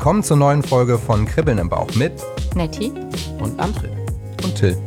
Willkommen 0.00 0.22
zur 0.22 0.38
neuen 0.38 0.62
Folge 0.62 0.96
von 0.96 1.26
Kribbeln 1.26 1.58
im 1.58 1.68
Bauch 1.68 1.94
mit 1.94 2.24
Netti 2.54 2.90
und 3.38 3.60
André. 3.60 3.90
und 4.42 4.56
Till. 4.56 4.82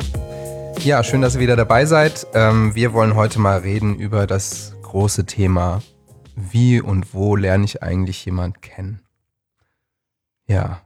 Ja, 0.79 1.03
schön, 1.03 1.21
dass 1.21 1.35
ihr 1.35 1.39
wieder 1.39 1.55
dabei 1.55 1.85
seid. 1.85 2.25
Ähm, 2.33 2.73
wir 2.73 2.93
wollen 2.93 3.13
heute 3.13 3.37
mal 3.37 3.59
reden 3.59 3.93
über 3.99 4.25
das 4.25 4.73
große 4.81 5.27
Thema, 5.27 5.83
wie 6.35 6.81
und 6.81 7.13
wo 7.13 7.35
lerne 7.35 7.63
ich 7.63 7.83
eigentlich 7.83 8.25
jemand 8.25 8.63
kennen? 8.63 9.03
Ja, 10.47 10.81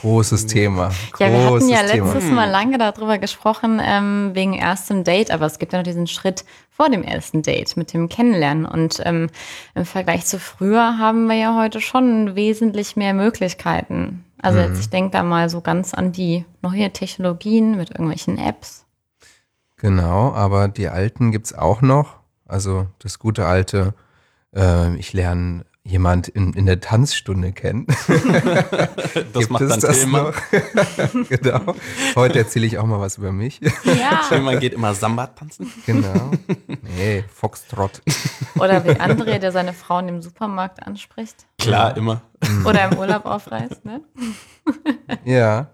großes 0.00 0.46
Thema. 0.46 0.90
Großes 1.12 1.20
Ja, 1.20 1.32
wir 1.32 1.44
hatten 1.44 1.68
ja 1.68 1.82
Thema. 1.82 2.12
letztes 2.12 2.30
Mal 2.30 2.50
lange 2.50 2.78
darüber 2.78 3.18
gesprochen, 3.18 3.80
ähm, 3.82 4.30
wegen 4.34 4.54
erstem 4.54 5.04
Date, 5.04 5.30
aber 5.30 5.46
es 5.46 5.58
gibt 5.58 5.72
ja 5.72 5.78
noch 5.78 5.84
diesen 5.84 6.06
Schritt 6.06 6.44
vor 6.70 6.88
dem 6.88 7.02
ersten 7.02 7.42
Date 7.42 7.76
mit 7.76 7.92
dem 7.92 8.08
Kennenlernen. 8.08 8.64
Und 8.64 9.00
ähm, 9.04 9.28
im 9.74 9.84
Vergleich 9.84 10.26
zu 10.26 10.38
früher 10.38 10.98
haben 10.98 11.26
wir 11.26 11.36
ja 11.36 11.56
heute 11.56 11.80
schon 11.80 12.36
wesentlich 12.36 12.96
mehr 12.96 13.14
Möglichkeiten. 13.14 14.24
Also 14.40 14.60
jetzt, 14.60 14.78
ich 14.78 14.90
denke 14.90 15.10
da 15.10 15.24
mal 15.24 15.50
so 15.50 15.60
ganz 15.60 15.94
an 15.94 16.12
die 16.12 16.44
neue 16.62 16.92
Technologien 16.92 17.76
mit 17.76 17.90
irgendwelchen 17.90 18.38
Apps. 18.38 18.84
Genau, 19.76 20.32
aber 20.32 20.68
die 20.68 20.88
alten 20.88 21.32
gibt's 21.32 21.52
auch 21.52 21.82
noch. 21.82 22.16
Also 22.46 22.86
das 23.00 23.18
gute 23.18 23.46
alte, 23.46 23.94
äh, 24.54 24.94
ich 24.96 25.12
lerne 25.12 25.64
jemand 25.88 26.28
in, 26.28 26.52
in 26.52 26.66
der 26.66 26.80
Tanzstunde 26.80 27.52
kennen. 27.52 27.86
Das 29.32 29.48
Gibt 29.48 29.50
macht 29.50 29.62
es 29.62 29.70
dann 29.70 29.80
das 29.80 30.00
Thema. 30.00 30.22
noch? 30.22 31.28
genau. 31.28 31.74
Heute 32.14 32.38
erzähle 32.38 32.66
ich 32.66 32.78
auch 32.78 32.86
mal 32.86 33.00
was 33.00 33.18
über 33.18 33.32
mich. 33.32 33.60
Ja. 33.84 34.22
Thema 34.28 34.56
geht 34.56 34.74
immer 34.74 34.94
Samba 34.94 35.28
tanzen. 35.28 35.72
genau. 35.86 36.30
Nee, 36.96 37.24
Foxtrot. 37.32 38.02
Oder 38.58 38.84
wie 38.84 38.90
André, 38.90 39.38
der 39.38 39.52
seine 39.52 39.72
Frauen 39.72 40.08
im 40.08 40.22
Supermarkt 40.22 40.84
anspricht. 40.86 41.46
Klar, 41.58 41.96
immer. 41.96 42.22
Oder 42.64 42.90
im 42.90 42.98
Urlaub 42.98 43.26
aufreist, 43.26 43.84
ne? 43.84 44.02
Ja. 45.24 45.70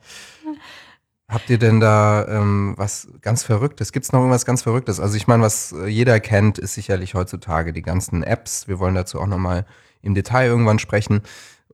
Habt 1.29 1.51
ihr 1.51 1.59
denn 1.59 1.81
da 1.81 2.27
ähm, 2.29 2.75
was 2.77 3.09
ganz 3.21 3.43
Verrücktes? 3.43 3.93
Gibt 3.93 4.05
es 4.05 4.13
noch 4.13 4.21
irgendwas 4.21 4.45
ganz 4.45 4.63
Verrücktes? 4.63 5.01
Also 5.01 5.17
ich 5.17 5.27
meine, 5.27 5.43
was 5.43 5.73
äh, 5.73 5.87
jeder 5.87 6.21
kennt, 6.21 6.59
ist 6.59 6.75
sicherlich 6.75 7.15
heutzutage 7.15 7.73
die 7.73 7.83
ganzen 7.83 8.23
Apps. 8.23 8.69
Wir 8.69 8.79
wollen 8.79 8.95
dazu 8.95 9.21
auch 9.21 9.27
nochmal 9.27 9.65
im 10.05 10.15
Detail 10.15 10.47
irgendwann 10.47 10.79
sprechen, 10.79 11.23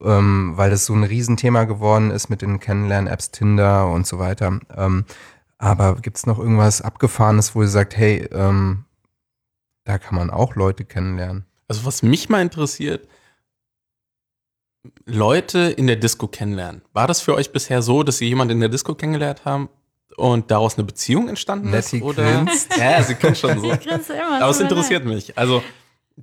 ähm, 0.01 0.53
weil 0.57 0.71
das 0.71 0.87
so 0.87 0.95
ein 0.95 1.05
Riesenthema 1.05 1.65
geworden 1.65 2.11
ist 2.11 2.31
mit 2.31 2.43
den 2.43 2.61
Kennenlern-Apps, 2.61 3.31
Tinder 3.31 3.89
und 3.89 4.07
so 4.07 4.19
weiter. 4.19 4.61
Ähm, 4.77 5.05
aber 5.59 5.97
gibt 5.97 6.17
es 6.17 6.27
noch 6.27 6.39
irgendwas 6.39 6.81
Abgefahrenes, 6.81 7.55
wo 7.55 7.63
ihr 7.63 7.69
sagt, 7.69 7.97
hey, 7.97 8.29
ähm, 8.33 8.85
da 9.85 9.99
kann 9.99 10.15
man 10.15 10.31
auch 10.31 10.55
Leute 10.55 10.85
kennenlernen? 10.85 11.45
Also 11.69 11.85
was 11.85 12.03
mich 12.03 12.29
mal 12.29 12.41
interessiert, 12.41 13.07
Leute 15.05 15.59
in 15.59 15.87
der 15.87 15.97
Disco 15.97 16.27
kennenlernen. 16.27 16.83
War 16.93 17.07
das 17.07 17.21
für 17.21 17.35
euch 17.35 17.53
bisher 17.53 17.83
so, 17.83 18.03
dass 18.03 18.21
ihr 18.21 18.29
jemanden 18.29 18.55
in 18.55 18.61
der 18.61 18.69
Disco 18.69 18.95
kennengelernt 18.95 19.45
haben 19.45 19.69
und 20.17 20.51
daraus 20.51 20.77
eine 20.77 20.85
Beziehung 20.85 21.29
entstanden 21.29 21.71
Nettie 21.71 21.99
ist? 21.99 22.03
Oder? 22.03 22.45
grinst. 22.45 22.75
Ja, 22.79 23.03
sie 23.03 23.15
kennt 23.15 23.37
schon 23.37 23.61
so. 23.61 23.71
Aber 23.71 24.51
es 24.51 24.61
interessiert 24.61 25.05
mich. 25.05 25.37
Also, 25.37 25.63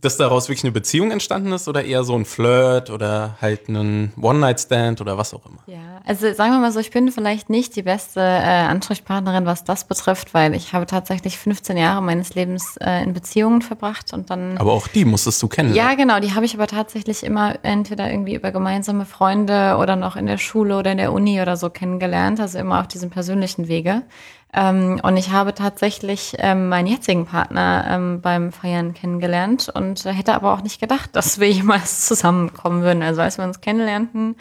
dass 0.01 0.17
daraus 0.17 0.47
wirklich 0.49 0.63
eine 0.63 0.71
Beziehung 0.71 1.11
entstanden 1.11 1.51
ist 1.51 1.67
oder 1.67 1.83
eher 1.83 2.03
so 2.03 2.15
ein 2.15 2.25
Flirt 2.25 2.89
oder 2.89 3.37
halt 3.41 3.69
ein 3.69 4.13
One-Night-Stand 4.19 5.01
oder 5.01 5.17
was 5.17 5.33
auch 5.33 5.45
immer. 5.45 5.59
Ja, 5.65 6.01
also 6.05 6.31
sagen 6.33 6.51
wir 6.51 6.59
mal 6.59 6.71
so, 6.71 6.79
ich 6.79 6.91
bin 6.91 7.11
vielleicht 7.11 7.49
nicht 7.49 7.75
die 7.75 7.83
beste 7.83 8.19
äh, 8.19 8.23
Ansprechpartnerin, 8.23 9.45
was 9.45 9.63
das 9.63 9.85
betrifft, 9.85 10.33
weil 10.33 10.53
ich 10.55 10.73
habe 10.73 10.85
tatsächlich 10.85 11.37
15 11.37 11.77
Jahre 11.77 12.01
meines 12.01 12.35
Lebens 12.35 12.77
äh, 12.77 13.03
in 13.03 13.13
Beziehungen 13.13 13.61
verbracht 13.61 14.13
und 14.13 14.29
dann. 14.29 14.57
Aber 14.57 14.73
auch 14.73 14.87
die 14.87 15.05
musstest 15.05 15.41
du 15.41 15.47
kennen. 15.47 15.73
ja, 15.73 15.95
genau, 15.95 16.19
die 16.19 16.33
habe 16.33 16.45
ich 16.45 16.53
aber 16.53 16.67
tatsächlich 16.67 17.23
immer 17.23 17.55
entweder 17.63 18.09
irgendwie 18.09 18.35
über 18.35 18.51
gemeinsame 18.51 19.05
Freunde 19.05 19.77
oder 19.79 19.95
noch 19.95 20.15
in 20.15 20.25
der 20.25 20.37
Schule 20.37 20.77
oder 20.77 20.91
in 20.91 20.97
der 20.97 21.13
Uni 21.13 21.41
oder 21.41 21.57
so 21.57 21.69
kennengelernt, 21.69 22.39
also 22.39 22.57
immer 22.59 22.80
auf 22.80 22.87
diesem 22.87 23.09
persönlichen 23.09 23.67
Wege. 23.67 24.03
Ähm, 24.53 24.99
und 25.03 25.17
ich 25.17 25.31
habe 25.31 25.53
tatsächlich 25.53 26.35
ähm, 26.39 26.69
meinen 26.69 26.87
jetzigen 26.87 27.25
Partner 27.25 27.85
ähm, 27.89 28.21
beim 28.21 28.52
Feiern 28.52 28.93
kennengelernt 28.93 29.69
und 29.73 30.05
hätte 30.05 30.33
aber 30.33 30.53
auch 30.53 30.61
nicht 30.61 30.80
gedacht, 30.80 31.15
dass 31.15 31.39
wir 31.39 31.49
jemals 31.52 32.05
zusammenkommen 32.08 32.81
würden. 32.81 33.03
Also 33.03 33.21
als 33.21 33.37
wir 33.37 33.45
uns 33.45 33.61
kennenlernten, 33.61 34.36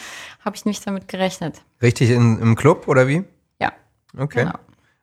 habe 0.44 0.56
ich 0.56 0.64
nicht 0.64 0.86
damit 0.86 1.08
gerechnet. 1.08 1.62
Richtig 1.82 2.10
in, 2.10 2.38
im 2.40 2.54
Club 2.56 2.86
oder 2.88 3.08
wie? 3.08 3.24
Ja, 3.60 3.72
Okay. 4.16 4.44
genau. 4.44 4.54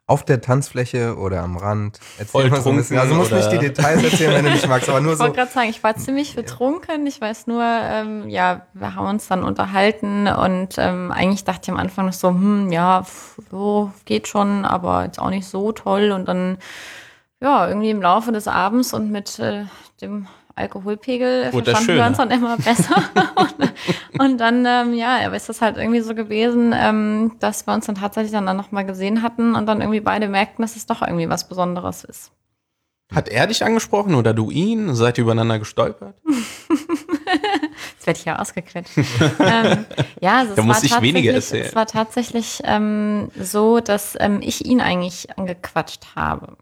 Auf 0.06 0.26
der 0.26 0.42
Tanzfläche 0.42 1.16
oder 1.18 1.42
am 1.44 1.56
Rand? 1.56 1.98
Erzähl 2.18 2.26
Voll 2.28 2.50
mal 2.50 2.62
so 2.62 2.72
ein 2.72 2.76
bisschen. 2.76 2.98
Also 2.98 3.16
musst 3.16 3.32
nicht 3.32 3.52
die 3.54 3.58
Details 3.58 4.04
erzählen, 4.04 4.34
wenn 4.34 4.46
du 4.46 4.52
nicht 4.52 4.68
magst, 4.68 4.90
aber 4.90 5.00
nur 5.00 5.14
Ich 5.14 5.18
so. 5.18 5.24
wollte 5.24 5.38
gerade 5.38 5.52
sagen, 5.52 5.70
ich 5.70 5.82
war 5.82 5.96
ziemlich 5.96 6.36
betrunken. 6.36 7.08
Ich 7.08 7.22
weiß 7.22 7.48
nur, 7.48 7.64
ähm, 7.64 8.28
ja, 8.28 8.68
wir 8.74 8.96
haben 8.96 9.08
uns 9.08 9.30
dann 9.30 9.44
unterhalten 9.44 10.28
und 10.28 10.76
ähm, 10.78 11.12
eigentlich 11.14 11.46
dachte 11.46 11.62
ich 11.64 11.70
am 11.72 11.78
Anfang 11.78 12.06
noch 12.08 12.14
so, 12.14 12.30
hm, 12.30 12.70
ja, 12.70 13.06
so 13.50 13.94
geht 14.04 14.28
schon, 14.28 14.66
aber 14.66 15.06
jetzt 15.06 15.20
auch 15.20 15.30
nicht 15.30 15.48
so 15.48 15.72
toll. 15.72 16.12
Und 16.12 16.28
dann, 16.28 16.58
ja, 17.40 17.66
irgendwie 17.70 17.90
im 17.92 18.02
Laufe 18.02 18.34
des 18.34 18.50
Abends 18.50 18.94
und 18.94 19.10
mit 19.10 19.40
äh, 19.40 19.64
dem 20.02 20.28
Alkoholpegel 20.56 21.44
das 21.46 21.52
verstanden 21.52 21.96
wir 21.96 22.06
uns 22.06 22.18
dann 22.18 22.32
immer 22.32 22.58
besser. 22.58 22.96
und, 23.36 24.22
und 24.22 24.38
dann, 24.38 24.66
ähm, 24.66 24.94
ja, 24.94 25.18
aber 25.26 25.36
ist 25.36 25.50
das 25.50 25.62
halt 25.62 25.78
irgendwie 25.78 26.02
so 26.02 26.14
gewesen, 26.14 26.74
ähm, 26.78 27.34
dass 27.40 27.66
wir 27.66 27.74
uns 27.74 27.88
dann 27.88 27.96
tatsächlich 27.96 28.32
dann, 28.32 28.46
dann 28.46 28.58
nochmal 28.58 28.86
gesehen 28.86 29.22
hatten 29.24 29.56
und 29.56 29.66
dann 29.66 29.82
irgendwie 29.82 30.00
beide 30.02 30.28
merkten, 30.28 30.62
dass 30.62 30.76
es 30.76 30.86
doch 30.86 31.02
irgendwie 31.02 31.30
was 31.30 31.48
Besonderes 31.48 32.04
ist. 32.04 32.32
Hat 33.14 33.30
er 33.30 33.48
dich 33.48 33.64
angesprochen 33.66 34.16
oder 34.16 34.34
du 34.34 34.50
ihn? 34.50 34.96
Seid 34.96 35.18
ihr 35.18 35.24
übereinander 35.24 35.60
gestolpert? 35.60 36.16
Jetzt 37.96 38.08
werde 38.08 38.20
ich 38.20 38.26
ja 38.26 38.40
ausgequetscht. 38.40 38.98
ähm, 39.40 39.86
ja, 40.22 40.38
also 40.40 40.54
Da 40.56 40.62
es, 40.62 40.68
muss 40.68 40.78
war 40.78 40.84
ich 40.84 41.02
weniger 41.02 41.34
tatsächlich- 41.34 41.36
erzählen. 41.36 41.66
es 41.68 41.76
war 41.76 41.86
tatsächlich 41.86 42.62
ähm, 42.64 43.30
so, 43.40 43.80
dass 43.80 44.16
ähm, 44.20 44.40
ich 44.42 44.66
ihn 44.66 44.82
eigentlich 44.82 45.38
angequatscht 45.38 46.16
habe. 46.16 46.58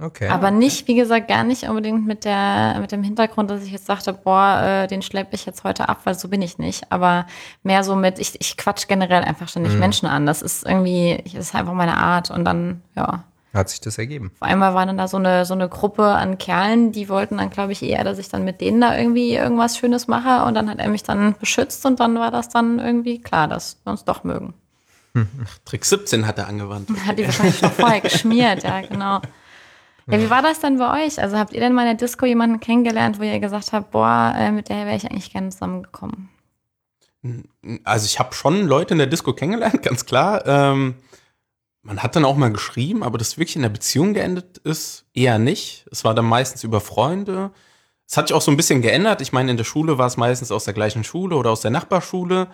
Okay. 0.00 0.28
Aber 0.28 0.52
nicht, 0.52 0.86
wie 0.86 0.94
gesagt, 0.94 1.26
gar 1.26 1.42
nicht 1.42 1.64
unbedingt 1.64 2.06
mit, 2.06 2.24
der, 2.24 2.76
mit 2.80 2.92
dem 2.92 3.02
Hintergrund, 3.02 3.50
dass 3.50 3.64
ich 3.64 3.72
jetzt 3.72 3.88
dachte, 3.88 4.12
boah, 4.12 4.60
äh, 4.62 4.86
den 4.86 5.02
schleppe 5.02 5.34
ich 5.34 5.44
jetzt 5.44 5.64
heute 5.64 5.88
ab, 5.88 6.02
weil 6.04 6.14
so 6.16 6.28
bin 6.28 6.40
ich 6.40 6.56
nicht. 6.58 6.92
Aber 6.92 7.26
mehr 7.64 7.82
so 7.82 7.96
mit, 7.96 8.20
ich, 8.20 8.40
ich 8.40 8.56
quatsch 8.56 8.86
generell 8.86 9.24
einfach 9.24 9.48
ständig 9.48 9.72
Mhm. 9.72 9.80
Menschen 9.80 10.06
an. 10.06 10.24
Das 10.24 10.40
ist 10.40 10.64
irgendwie, 10.64 11.20
das 11.34 11.46
ist 11.48 11.54
einfach 11.56 11.72
meine 11.72 11.96
Art. 11.96 12.30
Und 12.30 12.44
dann, 12.44 12.80
ja, 12.94 13.24
Hat 13.52 13.70
sich 13.70 13.80
das 13.80 13.98
ergeben. 13.98 14.30
auf 14.38 14.42
einmal 14.48 14.72
war 14.74 14.86
dann 14.86 14.98
da 14.98 15.08
so 15.08 15.16
eine, 15.16 15.44
so 15.44 15.54
eine 15.54 15.68
Gruppe 15.68 16.04
an 16.04 16.38
Kerlen, 16.38 16.92
die 16.92 17.08
wollten 17.08 17.38
dann, 17.38 17.50
glaube 17.50 17.72
ich, 17.72 17.82
eher, 17.82 18.04
dass 18.04 18.18
ich 18.18 18.28
dann 18.28 18.44
mit 18.44 18.60
denen 18.60 18.80
da 18.80 18.96
irgendwie 18.96 19.34
irgendwas 19.34 19.78
Schönes 19.78 20.06
mache. 20.06 20.44
Und 20.46 20.54
dann 20.54 20.70
hat 20.70 20.78
er 20.78 20.88
mich 20.90 21.02
dann 21.02 21.34
beschützt 21.40 21.84
und 21.86 21.98
dann 21.98 22.14
war 22.20 22.30
das 22.30 22.48
dann 22.50 22.78
irgendwie 22.78 23.20
klar, 23.20 23.48
dass 23.48 23.78
wir 23.82 23.90
uns 23.90 24.04
doch 24.04 24.22
mögen. 24.22 24.54
Trick 25.64 25.84
17 25.84 26.24
hat 26.24 26.38
er 26.38 26.46
angewandt. 26.46 26.88
Hat 27.04 27.18
die 27.18 27.24
wahrscheinlich 27.24 27.58
schon 27.58 27.72
vorher 27.72 28.00
geschmiert, 28.02 28.62
ja, 28.62 28.82
genau. 28.82 29.20
Ja, 30.10 30.20
wie 30.20 30.30
war 30.30 30.42
das 30.42 30.60
denn 30.60 30.78
bei 30.78 31.04
euch? 31.04 31.20
Also 31.20 31.36
habt 31.36 31.52
ihr 31.52 31.60
denn 31.60 31.74
mal 31.74 31.82
in 31.82 31.96
der 31.96 32.06
Disco 32.06 32.24
jemanden 32.24 32.60
kennengelernt, 32.60 33.18
wo 33.18 33.22
ihr 33.22 33.40
gesagt 33.40 33.72
habt, 33.72 33.90
boah, 33.90 34.34
äh, 34.36 34.50
mit 34.50 34.68
der 34.68 34.86
wäre 34.86 34.96
ich 34.96 35.04
eigentlich 35.04 35.32
gerne 35.32 35.50
zusammengekommen? 35.50 36.30
Also 37.84 38.06
ich 38.06 38.18
habe 38.18 38.34
schon 38.34 38.66
Leute 38.66 38.94
in 38.94 38.98
der 38.98 39.06
Disco 39.06 39.32
kennengelernt, 39.34 39.82
ganz 39.82 40.06
klar. 40.06 40.46
Ähm, 40.46 40.94
man 41.82 42.02
hat 42.02 42.16
dann 42.16 42.24
auch 42.24 42.36
mal 42.36 42.52
geschrieben, 42.52 43.02
aber 43.02 43.18
das 43.18 43.38
wirklich 43.38 43.56
in 43.56 43.62
der 43.62 43.68
Beziehung 43.68 44.14
geendet 44.14 44.58
ist, 44.58 45.06
eher 45.14 45.38
nicht. 45.38 45.86
Es 45.90 46.04
war 46.04 46.14
dann 46.14 46.26
meistens 46.26 46.64
über 46.64 46.80
Freunde. 46.80 47.50
Es 48.06 48.16
hat 48.16 48.28
sich 48.28 48.34
auch 48.34 48.42
so 48.42 48.50
ein 48.50 48.56
bisschen 48.56 48.82
geändert. 48.82 49.20
Ich 49.20 49.32
meine, 49.32 49.50
in 49.50 49.56
der 49.56 49.64
Schule 49.64 49.98
war 49.98 50.06
es 50.06 50.16
meistens 50.16 50.50
aus 50.50 50.64
der 50.64 50.74
gleichen 50.74 51.04
Schule 51.04 51.36
oder 51.36 51.50
aus 51.50 51.60
der 51.60 51.70
Nachbarschule. 51.70 52.48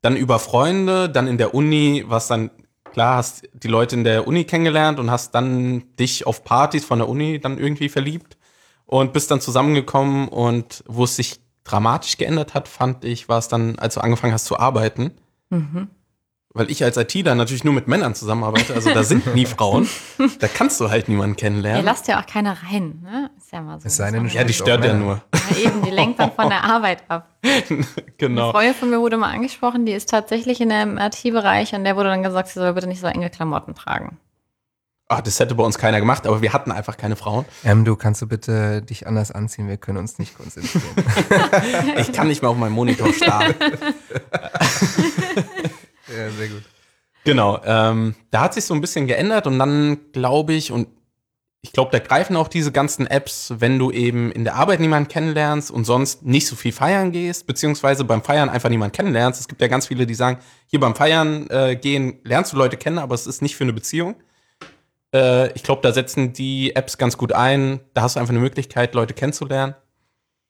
Dann 0.00 0.16
über 0.16 0.38
Freunde, 0.38 1.08
dann 1.08 1.26
in 1.26 1.38
der 1.38 1.54
Uni, 1.54 2.04
was 2.06 2.28
dann, 2.28 2.50
klar, 2.98 3.18
hast 3.18 3.48
die 3.52 3.68
Leute 3.68 3.94
in 3.94 4.02
der 4.02 4.26
Uni 4.26 4.42
kennengelernt 4.42 4.98
und 4.98 5.08
hast 5.08 5.32
dann 5.32 5.84
dich 6.00 6.26
auf 6.26 6.42
Partys 6.42 6.84
von 6.84 6.98
der 6.98 7.08
Uni 7.08 7.38
dann 7.38 7.56
irgendwie 7.56 7.88
verliebt 7.88 8.36
und 8.86 9.12
bist 9.12 9.30
dann 9.30 9.40
zusammengekommen 9.40 10.26
und 10.26 10.82
wo 10.88 11.04
es 11.04 11.14
sich 11.14 11.38
dramatisch 11.62 12.16
geändert 12.16 12.54
hat, 12.54 12.66
fand 12.66 13.04
ich, 13.04 13.28
war 13.28 13.38
es 13.38 13.46
dann, 13.46 13.78
als 13.78 13.94
du 13.94 14.00
angefangen 14.00 14.32
hast 14.32 14.46
zu 14.46 14.58
arbeiten. 14.58 15.12
Weil 16.54 16.70
ich 16.70 16.82
als 16.82 16.96
ITler 16.96 17.34
natürlich 17.34 17.62
nur 17.62 17.74
mit 17.74 17.88
Männern 17.88 18.14
zusammenarbeite, 18.14 18.74
also 18.74 18.92
da 18.92 19.02
sind 19.04 19.34
nie 19.34 19.44
Frauen. 19.56 19.86
Da 20.40 20.48
kannst 20.48 20.80
du 20.80 20.88
halt 20.88 21.08
niemanden 21.08 21.34
Ihr 21.34 21.40
kennenlernen. 21.40 21.84
lasst 21.84 22.08
ja 22.08 22.20
auch 22.20 22.26
keine 22.26 22.56
rein, 22.62 23.00
ne? 23.04 23.30
Ist 23.36 23.52
ja 23.52 23.60
mal 23.60 23.78
so. 23.78 23.86
Es 23.86 23.96
sei 23.96 24.10
denn, 24.10 24.26
Ja, 24.28 24.44
die 24.44 24.54
stört 24.54 24.82
ja 24.84 24.94
nur. 24.94 25.20
ja, 25.50 25.56
eben, 25.66 25.82
die 25.82 25.90
lenkt 25.90 26.18
dann 26.18 26.32
von 26.32 26.48
der 26.48 26.64
Arbeit 26.64 27.02
ab. 27.08 27.28
Eine 27.44 27.84
Genau. 28.16 28.50
Freundin 28.52 28.74
von 28.74 28.88
mir 28.90 28.98
wurde 28.98 29.18
mal 29.18 29.30
angesprochen, 29.32 29.84
die 29.84 29.92
ist 29.92 30.08
tatsächlich 30.08 30.60
in 30.62 30.70
dem 30.70 30.96
IT-Bereich 30.98 31.74
und 31.74 31.84
der 31.84 31.96
wurde 31.96 32.08
dann 32.08 32.22
gesagt, 32.22 32.48
sie 32.48 32.54
soll 32.60 32.72
bitte 32.72 32.86
nicht 32.86 33.00
so 33.00 33.06
enge 33.08 33.28
Klamotten 33.28 33.74
tragen. 33.74 34.16
Ah, 35.10 35.22
das 35.22 35.40
hätte 35.40 35.54
bei 35.54 35.64
uns 35.64 35.78
keiner 35.78 36.00
gemacht, 36.00 36.26
aber 36.26 36.42
wir 36.42 36.52
hatten 36.52 36.70
einfach 36.72 36.96
keine 36.96 37.16
Frauen. 37.16 37.44
Ähm, 37.64 37.84
du 37.84 37.94
kannst 37.96 38.20
du 38.20 38.26
bitte 38.26 38.82
dich 38.82 39.06
anders 39.06 39.30
anziehen, 39.32 39.66
wir 39.68 39.76
können 39.78 39.98
uns 39.98 40.18
nicht 40.18 40.36
konzentrieren. 40.36 40.84
Ich 41.98 42.12
kann 42.12 42.28
nicht 42.28 42.40
mehr 42.42 42.50
auf 42.50 42.56
meinen 42.56 42.72
Monitor 42.74 43.12
starren. 43.12 43.54
Ja, 46.16 46.30
sehr 46.30 46.48
gut. 46.48 46.62
Genau, 47.24 47.60
ähm, 47.64 48.14
da 48.30 48.40
hat 48.40 48.54
sich 48.54 48.64
so 48.64 48.74
ein 48.74 48.80
bisschen 48.80 49.06
geändert 49.06 49.46
und 49.46 49.58
dann 49.58 49.98
glaube 50.12 50.54
ich, 50.54 50.72
und 50.72 50.88
ich 51.60 51.72
glaube, 51.72 51.90
da 51.90 51.98
greifen 51.98 52.36
auch 52.36 52.48
diese 52.48 52.70
ganzen 52.70 53.06
Apps, 53.06 53.52
wenn 53.58 53.78
du 53.78 53.90
eben 53.90 54.30
in 54.30 54.44
der 54.44 54.54
Arbeit 54.54 54.80
niemanden 54.80 55.08
kennenlernst 55.08 55.70
und 55.70 55.84
sonst 55.84 56.24
nicht 56.24 56.46
so 56.46 56.54
viel 56.54 56.72
feiern 56.72 57.10
gehst, 57.10 57.46
beziehungsweise 57.46 58.04
beim 58.04 58.22
Feiern 58.22 58.48
einfach 58.48 58.70
niemanden 58.70 58.94
kennenlernst. 58.94 59.40
Es 59.40 59.48
gibt 59.48 59.60
ja 59.60 59.66
ganz 59.66 59.88
viele, 59.88 60.06
die 60.06 60.14
sagen, 60.14 60.38
hier 60.66 60.78
beim 60.78 60.94
Feiern 60.94 61.48
äh, 61.50 61.76
gehen, 61.76 62.20
lernst 62.22 62.52
du 62.52 62.56
Leute 62.56 62.76
kennen, 62.76 62.98
aber 62.98 63.14
es 63.14 63.26
ist 63.26 63.42
nicht 63.42 63.56
für 63.56 63.64
eine 63.64 63.72
Beziehung. 63.72 64.14
Äh, 65.12 65.52
ich 65.52 65.64
glaube, 65.64 65.82
da 65.82 65.92
setzen 65.92 66.32
die 66.32 66.76
Apps 66.76 66.96
ganz 66.96 67.18
gut 67.18 67.32
ein. 67.32 67.80
Da 67.92 68.02
hast 68.02 68.16
du 68.16 68.20
einfach 68.20 68.32
eine 68.32 68.40
Möglichkeit, 68.40 68.94
Leute 68.94 69.14
kennenzulernen. 69.14 69.74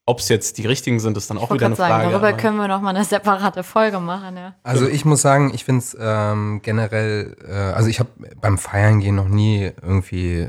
Ob 0.08 0.20
es 0.20 0.30
jetzt 0.30 0.56
die 0.56 0.64
richtigen 0.64 1.00
sind, 1.00 1.18
ist 1.18 1.28
dann 1.28 1.36
auch 1.36 1.52
wieder 1.52 1.66
eine 1.66 1.76
sagen, 1.76 1.92
Frage. 1.92 2.10
Darüber 2.10 2.32
können 2.32 2.56
wir 2.56 2.66
noch 2.66 2.80
mal 2.80 2.96
eine 2.96 3.04
separate 3.04 3.62
Folge 3.62 4.00
machen. 4.00 4.38
Ja. 4.38 4.54
Also 4.62 4.88
ich 4.88 5.04
muss 5.04 5.20
sagen, 5.20 5.52
ich 5.52 5.66
finde 5.66 5.80
es 5.80 5.94
ähm, 6.00 6.60
generell, 6.62 7.36
äh, 7.46 7.52
also 7.52 7.90
ich 7.90 8.00
habe 8.00 8.08
beim 8.40 8.56
Feiern 8.56 9.00
gehen 9.00 9.16
noch 9.16 9.28
nie 9.28 9.70
irgendwie 9.82 10.48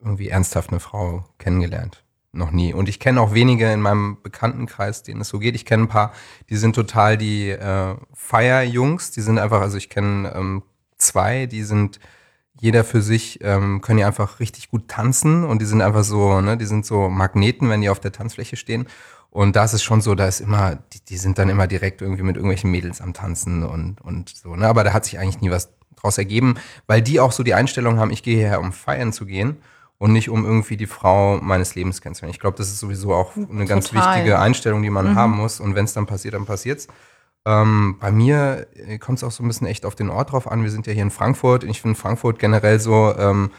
irgendwie 0.00 0.28
ernsthaft 0.28 0.68
eine 0.68 0.80
Frau 0.80 1.24
kennengelernt. 1.38 2.04
Noch 2.32 2.50
nie. 2.50 2.74
Und 2.74 2.90
ich 2.90 3.00
kenne 3.00 3.22
auch 3.22 3.32
wenige 3.32 3.72
in 3.72 3.80
meinem 3.80 4.18
Bekanntenkreis, 4.22 5.02
denen 5.02 5.22
es 5.22 5.28
so 5.28 5.38
geht. 5.38 5.54
Ich 5.54 5.64
kenne 5.64 5.84
ein 5.84 5.88
paar, 5.88 6.12
die 6.50 6.56
sind 6.56 6.74
total 6.74 7.16
die 7.16 7.48
äh, 7.48 7.94
Feierjungs. 8.12 9.12
Die 9.12 9.22
sind 9.22 9.38
einfach, 9.38 9.62
also 9.62 9.78
ich 9.78 9.88
kenne 9.88 10.30
ähm, 10.36 10.62
zwei, 10.98 11.46
die 11.46 11.62
sind 11.62 12.00
jeder 12.60 12.84
für 12.84 13.00
sich, 13.02 13.40
ähm, 13.42 13.80
können 13.80 13.98
die 13.98 14.04
einfach 14.04 14.38
richtig 14.40 14.70
gut 14.70 14.88
tanzen 14.88 15.44
und 15.44 15.60
die 15.60 15.66
sind 15.66 15.80
einfach 15.82 16.04
so, 16.04 16.40
ne, 16.40 16.56
die 16.56 16.66
sind 16.66 16.84
so 16.86 17.08
Magneten, 17.08 17.68
wenn 17.70 17.80
die 17.80 17.88
auf 17.88 18.00
der 18.00 18.12
Tanzfläche 18.12 18.56
stehen. 18.56 18.86
Und 19.30 19.54
da 19.56 19.64
ist 19.64 19.72
es 19.72 19.82
schon 19.82 20.00
so, 20.00 20.14
da 20.14 20.26
ist 20.26 20.40
immer, 20.40 20.76
die, 20.92 21.00
die 21.04 21.16
sind 21.16 21.38
dann 21.38 21.48
immer 21.48 21.66
direkt 21.66 22.02
irgendwie 22.02 22.22
mit 22.24 22.36
irgendwelchen 22.36 22.70
Mädels 22.70 23.00
am 23.00 23.12
Tanzen 23.14 23.62
und, 23.62 24.00
und 24.00 24.28
so, 24.28 24.56
ne? 24.56 24.66
Aber 24.66 24.84
da 24.84 24.92
hat 24.92 25.04
sich 25.04 25.18
eigentlich 25.18 25.40
nie 25.40 25.50
was 25.50 25.70
draus 25.96 26.18
ergeben, 26.18 26.56
weil 26.86 27.00
die 27.00 27.20
auch 27.20 27.32
so 27.32 27.42
die 27.42 27.54
Einstellung 27.54 27.98
haben, 27.98 28.10
ich 28.10 28.22
gehe 28.22 28.36
hierher, 28.36 28.60
um 28.60 28.72
feiern 28.72 29.12
zu 29.12 29.26
gehen 29.26 29.58
und 29.98 30.12
nicht 30.12 30.30
um 30.30 30.44
irgendwie 30.44 30.76
die 30.76 30.86
Frau 30.86 31.38
meines 31.40 31.74
Lebens 31.74 32.00
kennenzulernen. 32.00 32.32
Ich 32.34 32.40
glaube, 32.40 32.56
das 32.56 32.68
ist 32.68 32.80
sowieso 32.80 33.14
auch 33.14 33.36
eine 33.36 33.66
ganz 33.66 33.88
Total. 33.90 34.06
wichtige 34.16 34.38
Einstellung, 34.38 34.82
die 34.82 34.90
man 34.90 35.10
Mhm. 35.12 35.14
haben 35.14 35.32
muss. 35.36 35.60
Und 35.60 35.74
wenn 35.74 35.84
es 35.84 35.92
dann 35.92 36.06
passiert, 36.06 36.34
dann 36.34 36.46
passiert's. 36.46 36.88
Ähm, 37.46 37.96
bei 37.98 38.10
mir 38.10 38.66
kommt 39.00 39.18
es 39.18 39.24
auch 39.24 39.30
so 39.30 39.42
ein 39.42 39.48
bisschen 39.48 39.66
echt 39.66 39.86
auf 39.86 39.94
den 39.94 40.10
Ort 40.10 40.32
drauf 40.32 40.50
an. 40.50 40.62
Wir 40.62 40.70
sind 40.70 40.86
ja 40.86 40.92
hier 40.92 41.02
in 41.02 41.10
Frankfurt. 41.10 41.64
Ich 41.64 41.80
finde 41.80 41.98
Frankfurt 41.98 42.38
generell 42.38 42.78
so 42.78 43.14
ähm, 43.16 43.50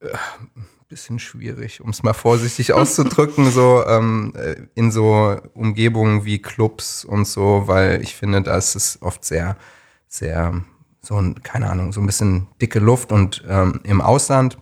äh, 0.00 0.08
ein 0.56 0.66
bisschen 0.88 1.18
schwierig, 1.18 1.80
um 1.80 1.90
es 1.90 2.02
mal 2.02 2.12
vorsichtig 2.12 2.72
auszudrücken, 2.74 3.50
so 3.50 3.84
ähm, 3.86 4.32
äh, 4.36 4.56
in 4.74 4.92
so 4.92 5.36
Umgebungen 5.54 6.24
wie 6.24 6.40
Clubs 6.40 7.04
und 7.04 7.26
so, 7.26 7.64
weil 7.66 8.00
ich 8.02 8.14
finde, 8.14 8.42
da 8.42 8.56
ist 8.56 8.76
es 8.76 9.02
oft 9.02 9.24
sehr, 9.24 9.56
sehr, 10.06 10.62
so 11.00 11.20
ein, 11.20 11.42
keine 11.42 11.70
Ahnung, 11.70 11.92
so 11.92 12.00
ein 12.00 12.06
bisschen 12.06 12.46
dicke 12.60 12.78
Luft 12.78 13.10
und 13.10 13.44
ähm, 13.48 13.80
im 13.82 14.00
Ausland 14.00 14.58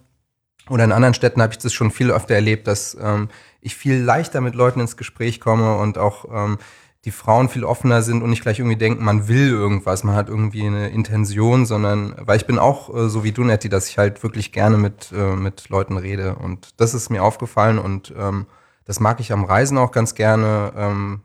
oder 0.70 0.84
in 0.84 0.92
anderen 0.92 1.14
Städten 1.14 1.42
habe 1.42 1.52
ich 1.52 1.58
das 1.58 1.74
schon 1.74 1.90
viel 1.90 2.10
öfter 2.10 2.34
erlebt, 2.34 2.66
dass 2.66 2.96
ähm, 2.98 3.28
ich 3.60 3.74
viel 3.76 3.96
leichter 3.96 4.40
mit 4.40 4.54
Leuten 4.54 4.80
ins 4.80 4.96
Gespräch 4.96 5.40
komme 5.40 5.76
und 5.76 5.98
auch 5.98 6.24
ähm, 6.32 6.58
die 7.04 7.10
Frauen 7.10 7.48
viel 7.48 7.64
offener 7.64 8.02
sind 8.02 8.22
und 8.22 8.30
nicht 8.30 8.42
gleich 8.42 8.58
irgendwie 8.58 8.76
denken, 8.76 9.04
man 9.04 9.28
will 9.28 9.48
irgendwas, 9.48 10.04
man 10.04 10.14
hat 10.14 10.28
irgendwie 10.28 10.66
eine 10.66 10.88
Intention, 10.88 11.66
sondern, 11.66 12.14
weil 12.18 12.36
ich 12.36 12.46
bin 12.46 12.58
auch 12.58 12.94
äh, 12.94 13.08
so 13.08 13.24
wie 13.24 13.32
du, 13.32 13.44
Nettie, 13.44 13.68
dass 13.68 13.88
ich 13.88 13.98
halt 13.98 14.22
wirklich 14.22 14.52
gerne 14.52 14.78
mit, 14.78 15.12
äh, 15.12 15.36
mit 15.36 15.68
Leuten 15.68 15.98
rede 15.98 16.36
und 16.36 16.68
das 16.78 16.94
ist 16.94 17.10
mir 17.10 17.22
aufgefallen 17.22 17.78
und 17.78 18.14
ähm, 18.18 18.46
das 18.86 19.00
mag 19.00 19.20
ich 19.20 19.32
am 19.32 19.44
Reisen 19.44 19.78
auch 19.78 19.92
ganz 19.92 20.14
gerne. 20.14 20.72
Ähm, 20.76 21.20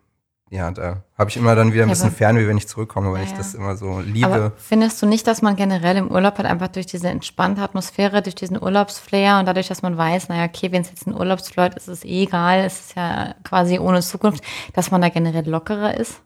ja, 0.51 0.71
da 0.71 1.03
habe 1.17 1.29
ich 1.29 1.37
immer 1.37 1.55
dann 1.55 1.73
wieder 1.73 1.83
ein 1.83 1.89
bisschen 1.89 2.11
Fernweh, 2.11 2.47
wenn 2.47 2.57
ich 2.57 2.67
zurückkomme, 2.67 3.11
weil 3.11 3.19
Ja, 3.19 3.25
ich 3.25 3.33
das 3.33 3.53
immer 3.53 3.75
so 3.75 3.99
liebe. 3.99 4.27
Aber 4.27 4.51
findest 4.57 5.01
du 5.01 5.05
nicht, 5.05 5.27
dass 5.27 5.41
man 5.41 5.55
generell 5.55 5.97
im 5.97 6.09
Urlaub 6.11 6.37
halt 6.37 6.47
einfach 6.47 6.69
durch 6.69 6.87
diese 6.87 7.09
entspannte 7.09 7.61
Atmosphäre, 7.61 8.21
durch 8.21 8.35
diesen 8.35 8.61
Urlaubsflair 8.61 9.39
und 9.39 9.45
dadurch, 9.45 9.67
dass 9.67 9.81
man 9.81 9.97
weiß, 9.97 10.29
naja, 10.29 10.45
okay, 10.45 10.71
wenn 10.71 10.81
es 10.81 10.89
jetzt 10.89 11.05
ein 11.07 11.13
Urlaubsflirt 11.13 11.75
ist, 11.75 11.87
ist 11.87 11.99
es 11.99 12.05
eh 12.05 12.23
egal, 12.23 12.59
es 12.65 12.79
ist 12.79 12.95
ja 12.95 13.35
quasi 13.43 13.77
ohne 13.79 14.01
Zukunft, 14.01 14.43
dass 14.73 14.91
man 14.91 15.01
da 15.01 15.09
generell 15.09 15.47
lockerer 15.47 15.95
ist? 15.97 16.21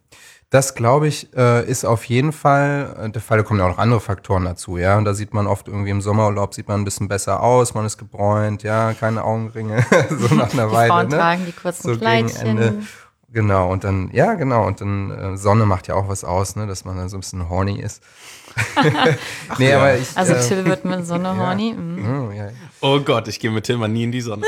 Das 0.49 0.75
glaube 0.75 1.07
ich, 1.07 1.35
äh, 1.35 1.67
ist 1.67 1.83
auf 1.83 2.05
jeden 2.05 2.31
Fall 2.31 2.95
äh, 3.01 3.09
der 3.09 3.23
Fall. 3.23 3.39
Da 3.39 3.43
kommen 3.43 3.59
ja 3.59 3.65
auch 3.65 3.71
noch 3.71 3.77
andere 3.79 3.99
Faktoren 3.99 4.45
dazu, 4.45 4.77
ja. 4.77 4.99
Und 4.99 5.05
da 5.05 5.15
sieht 5.15 5.33
man 5.33 5.47
oft 5.47 5.67
irgendwie 5.67 5.89
im 5.89 5.99
Sommerurlaub 5.99 6.53
sieht 6.53 6.67
man 6.67 6.79
ein 6.81 6.85
bisschen 6.85 7.07
besser 7.07 7.41
aus, 7.41 7.73
man 7.73 7.87
ist 7.87 7.97
gebräunt, 7.97 8.61
ja, 8.61 8.93
keine 8.93 9.23
Augenringe, 9.23 9.83
so 10.11 10.35
nach 10.35 10.53
einer 10.53 10.67
Die 10.67 10.73
Weile. 10.73 10.89
Frauen 10.89 11.07
ne? 11.07 11.17
tragen 11.17 11.45
die 11.47 11.53
kurzen 11.53 11.93
So 11.93 11.97
Kleidchen. 11.97 12.87
Genau, 13.33 13.71
und 13.71 13.83
dann, 13.83 14.11
ja, 14.13 14.35
genau, 14.35 14.67
und 14.67 14.79
dann 14.79 15.09
äh, 15.09 15.37
Sonne 15.37 15.65
macht 15.65 15.87
ja 15.87 15.95
auch 15.95 16.07
was 16.07 16.23
aus, 16.23 16.55
ne, 16.55 16.67
dass 16.67 16.85
man 16.85 16.97
dann 16.97 17.09
so 17.09 17.17
ein 17.17 17.21
bisschen 17.21 17.49
horny 17.49 17.79
ist. 17.79 18.03
nee, 19.57 19.71
ja. 19.71 19.77
aber 19.79 19.95
ich. 19.95 20.15
Also 20.15 20.33
äh, 20.33 20.47
Till 20.47 20.65
wird 20.65 20.85
mit 20.85 21.03
so 21.07 21.15
einer 21.15 21.33
ja. 21.35 21.37
Horny. 21.37 21.73
Mhm. 21.73 22.27
oh, 22.27 22.31
ja. 22.31 22.49
Oh 22.81 22.99
Gott, 22.99 23.27
ich 23.27 23.39
gehe 23.39 23.49
mit 23.49 23.63
Tilman 23.63 23.91
nie 23.91 24.03
in 24.03 24.11
die 24.11 24.21
Sonne. 24.21 24.45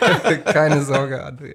Keine 0.46 0.82
Sorge, 0.82 1.24
André. 1.24 1.54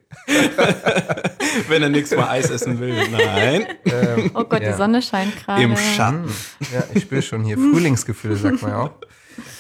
Wenn 1.67 1.83
er 1.83 1.89
nächstes 1.89 2.17
Mal 2.17 2.29
Eis 2.29 2.49
essen 2.49 2.79
will. 2.79 2.95
Nein. 3.09 3.65
Ähm, 3.83 4.31
Oh 4.33 4.45
Gott, 4.45 4.61
ja. 4.61 4.71
die 4.71 4.77
Sonne 4.77 5.01
scheint 5.01 5.35
gerade. 5.43 5.61
Im 5.61 5.75
Schatten. 5.75 6.33
Ja, 6.73 6.83
ich 6.93 7.03
spüre 7.03 7.21
schon 7.21 7.43
hier 7.43 7.57
Frühlingsgefühle, 7.57 8.37
sagt 8.37 8.61
man 8.61 8.71
ja 8.71 8.77
auch. 8.83 8.91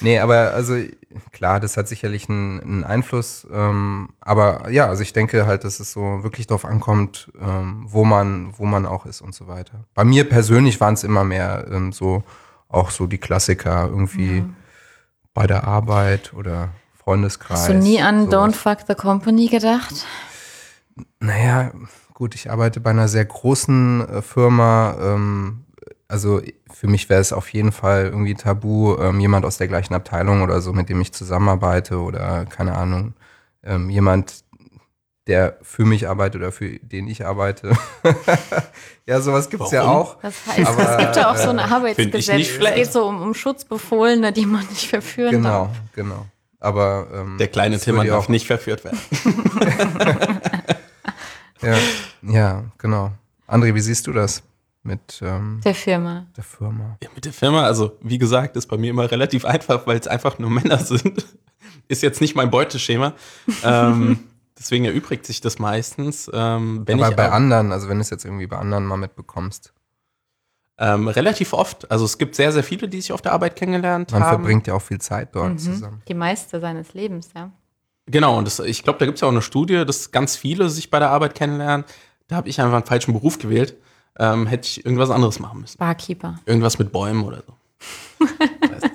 Nee, 0.01 0.19
aber 0.19 0.53
also 0.53 0.75
klar, 1.31 1.59
das 1.59 1.77
hat 1.77 1.87
sicherlich 1.87 2.29
einen, 2.29 2.59
einen 2.59 2.83
Einfluss. 2.83 3.47
Ähm, 3.51 4.09
aber 4.21 4.69
ja, 4.69 4.87
also 4.87 5.03
ich 5.03 5.13
denke 5.13 5.45
halt, 5.45 5.63
dass 5.63 5.79
es 5.79 5.91
so 5.91 6.23
wirklich 6.23 6.47
darauf 6.47 6.65
ankommt, 6.65 7.31
ähm, 7.39 7.85
wo 7.87 8.05
man, 8.05 8.53
wo 8.57 8.65
man 8.65 8.85
auch 8.85 9.05
ist 9.05 9.21
und 9.21 9.33
so 9.33 9.47
weiter. 9.47 9.85
Bei 9.93 10.03
mir 10.03 10.27
persönlich 10.27 10.79
waren 10.79 10.93
es 10.93 11.03
immer 11.03 11.23
mehr 11.23 11.65
ähm, 11.71 11.91
so 11.91 12.23
auch 12.67 12.91
so 12.91 13.07
die 13.07 13.17
Klassiker 13.17 13.87
irgendwie 13.87 14.43
bei 15.33 15.47
der 15.47 15.63
Arbeit 15.65 16.33
oder 16.33 16.69
Freundeskreis. 16.95 17.61
Hast 17.61 17.69
du 17.69 17.73
nie 17.73 18.01
an 18.01 18.25
sowas. 18.25 18.33
Don't 18.33 18.55
Fuck 18.55 18.79
the 18.87 18.95
Company 18.95 19.47
gedacht? 19.47 20.05
Naja, 21.19 21.71
gut, 22.13 22.35
ich 22.35 22.51
arbeite 22.51 22.79
bei 22.79 22.91
einer 22.91 23.07
sehr 23.07 23.25
großen 23.25 24.07
äh, 24.07 24.21
Firma. 24.21 24.95
Ähm, 25.01 25.65
also 26.09 26.41
für 26.73 26.87
mich 26.87 27.07
wäre 27.07 27.21
es 27.21 27.31
auf 27.31 27.53
jeden 27.53 27.71
Fall 27.71 28.05
irgendwie 28.05 28.33
tabu, 28.33 28.97
ähm, 28.97 29.19
jemand 29.19 29.45
aus 29.45 29.57
der 29.57 29.67
gleichen 29.69 29.93
Abteilung 29.93 30.41
oder 30.41 30.59
so, 30.59 30.73
mit 30.73 30.89
dem 30.89 30.99
ich 30.99 31.13
zusammenarbeite 31.13 31.99
oder 31.99 32.45
keine 32.45 32.75
Ahnung, 32.75 33.13
ähm, 33.63 33.89
jemand, 33.89 34.43
der 35.27 35.57
für 35.61 35.85
mich 35.85 36.09
arbeitet 36.09 36.41
oder 36.41 36.51
für 36.51 36.79
den 36.79 37.07
ich 37.07 37.25
arbeite. 37.25 37.77
ja, 39.05 39.21
sowas 39.21 39.49
gibt's 39.49 39.71
ja 39.71 39.83
Warum? 39.85 39.95
auch. 39.97 40.17
Das 40.21 40.35
heißt, 40.47 40.67
Aber, 40.67 40.91
es 40.91 40.97
gibt 40.97 41.15
ja 41.15 41.31
auch 41.31 41.37
so 41.37 41.49
ein 41.51 41.59
äh, 41.59 41.61
Arbeitsgesetz. 41.61 42.27
nicht 42.35 42.59
Es 42.59 42.75
geht 42.75 42.91
so 42.91 43.05
um, 43.07 43.21
um 43.21 43.33
Schutzbefohlene, 43.35 44.33
die 44.33 44.47
man 44.47 44.65
nicht 44.67 44.89
verführen 44.89 45.31
Genau, 45.31 45.65
darf. 45.65 45.77
genau. 45.93 46.25
Aber 46.59 47.07
ähm, 47.13 47.37
Der 47.37 47.47
kleine 47.47 47.77
ja 47.77 48.03
darf 48.03 48.27
nicht 48.27 48.47
verführt 48.47 48.83
werden. 48.83 48.99
Ja, 51.61 51.75
ja, 52.21 52.63
genau. 52.77 53.11
André, 53.47 53.75
wie 53.75 53.81
siehst 53.81 54.07
du 54.07 54.13
das 54.13 54.41
mit 54.89 55.21
ähm, 55.23 55.61
Der 55.63 55.75
Firma. 55.75 56.25
der 56.35 56.43
Firma? 56.43 56.97
Ja, 57.03 57.09
mit 57.15 57.23
der 57.25 57.33
Firma, 57.33 57.63
also 57.63 57.97
wie 58.01 58.17
gesagt, 58.17 58.55
ist 58.57 58.67
bei 58.67 58.77
mir 58.77 58.89
immer 58.89 59.09
relativ 59.09 59.45
einfach, 59.45 59.85
weil 59.87 59.97
es 59.99 60.07
einfach 60.07 60.39
nur 60.39 60.49
Männer 60.59 60.79
sind. 60.79 61.25
Ist 61.87 62.03
jetzt 62.03 62.21
nicht 62.21 62.35
mein 62.35 62.49
Beuteschema. 62.51 63.13
ähm, 63.63 64.19
deswegen 64.59 64.85
erübrigt 64.85 65.25
sich 65.25 65.41
das 65.41 65.59
meistens. 65.59 66.29
Ähm, 66.33 66.83
wenn 66.85 66.99
Aber 66.99 67.09
ich 67.11 67.15
bei 67.15 67.29
auch- 67.29 67.33
anderen, 67.33 67.71
also 67.71 67.87
wenn 67.89 67.97
du 67.97 68.01
es 68.01 68.09
jetzt 68.09 68.25
irgendwie 68.25 68.47
bei 68.47 68.57
anderen 68.57 68.85
mal 68.85 68.97
mitbekommst. 68.97 69.73
ähm, 70.77 71.07
relativ 71.09 71.53
oft. 71.53 71.89
Also 71.91 72.05
es 72.05 72.17
gibt 72.17 72.35
sehr, 72.35 72.51
sehr 72.53 72.63
viele, 72.63 72.87
die 72.87 73.01
sich 73.01 73.11
auf 73.11 73.21
der 73.21 73.33
Arbeit 73.33 73.55
kennengelernt 73.55 74.11
Man 74.11 74.23
haben. 74.23 74.29
verbringt 74.43 74.65
ja 74.67 74.73
auch 74.75 74.81
viel 74.81 74.99
Zeit 75.01 75.35
dort 75.35 75.51
Mhm. 75.53 75.57
zusammen. 75.57 76.01
Die 76.07 76.13
meiste 76.13 76.59
seines 76.61 76.93
Lebens, 76.93 77.29
ja. 77.35 77.51
Genau, 78.05 78.37
und 78.37 78.45
das, 78.45 78.59
ich 78.59 78.83
glaube, 78.83 78.97
da 78.97 79.05
gibt 79.05 79.17
es 79.17 79.21
ja 79.21 79.27
auch 79.27 79.31
eine 79.31 79.41
Studie, 79.41 79.83
dass 79.85 80.11
ganz 80.11 80.35
viele 80.35 80.69
sich 80.69 80.89
bei 80.89 80.99
der 80.99 81.09
Arbeit 81.11 81.35
kennenlernen. 81.35 81.85
Da 82.27 82.37
habe 82.37 82.47
ich 82.49 82.59
einfach 82.61 82.75
einen 82.77 82.85
falschen 82.85 83.13
Beruf 83.13 83.37
gewählt. 83.39 83.75
Ähm, 84.19 84.47
hätte 84.47 84.67
ich 84.67 84.85
irgendwas 84.85 85.09
anderes 85.09 85.39
machen 85.39 85.61
müssen. 85.61 85.77
Barkeeper. 85.77 86.39
Irgendwas 86.45 86.77
mit 86.77 86.91
Bäumen 86.91 87.23
oder 87.23 87.43
so. 87.47 88.25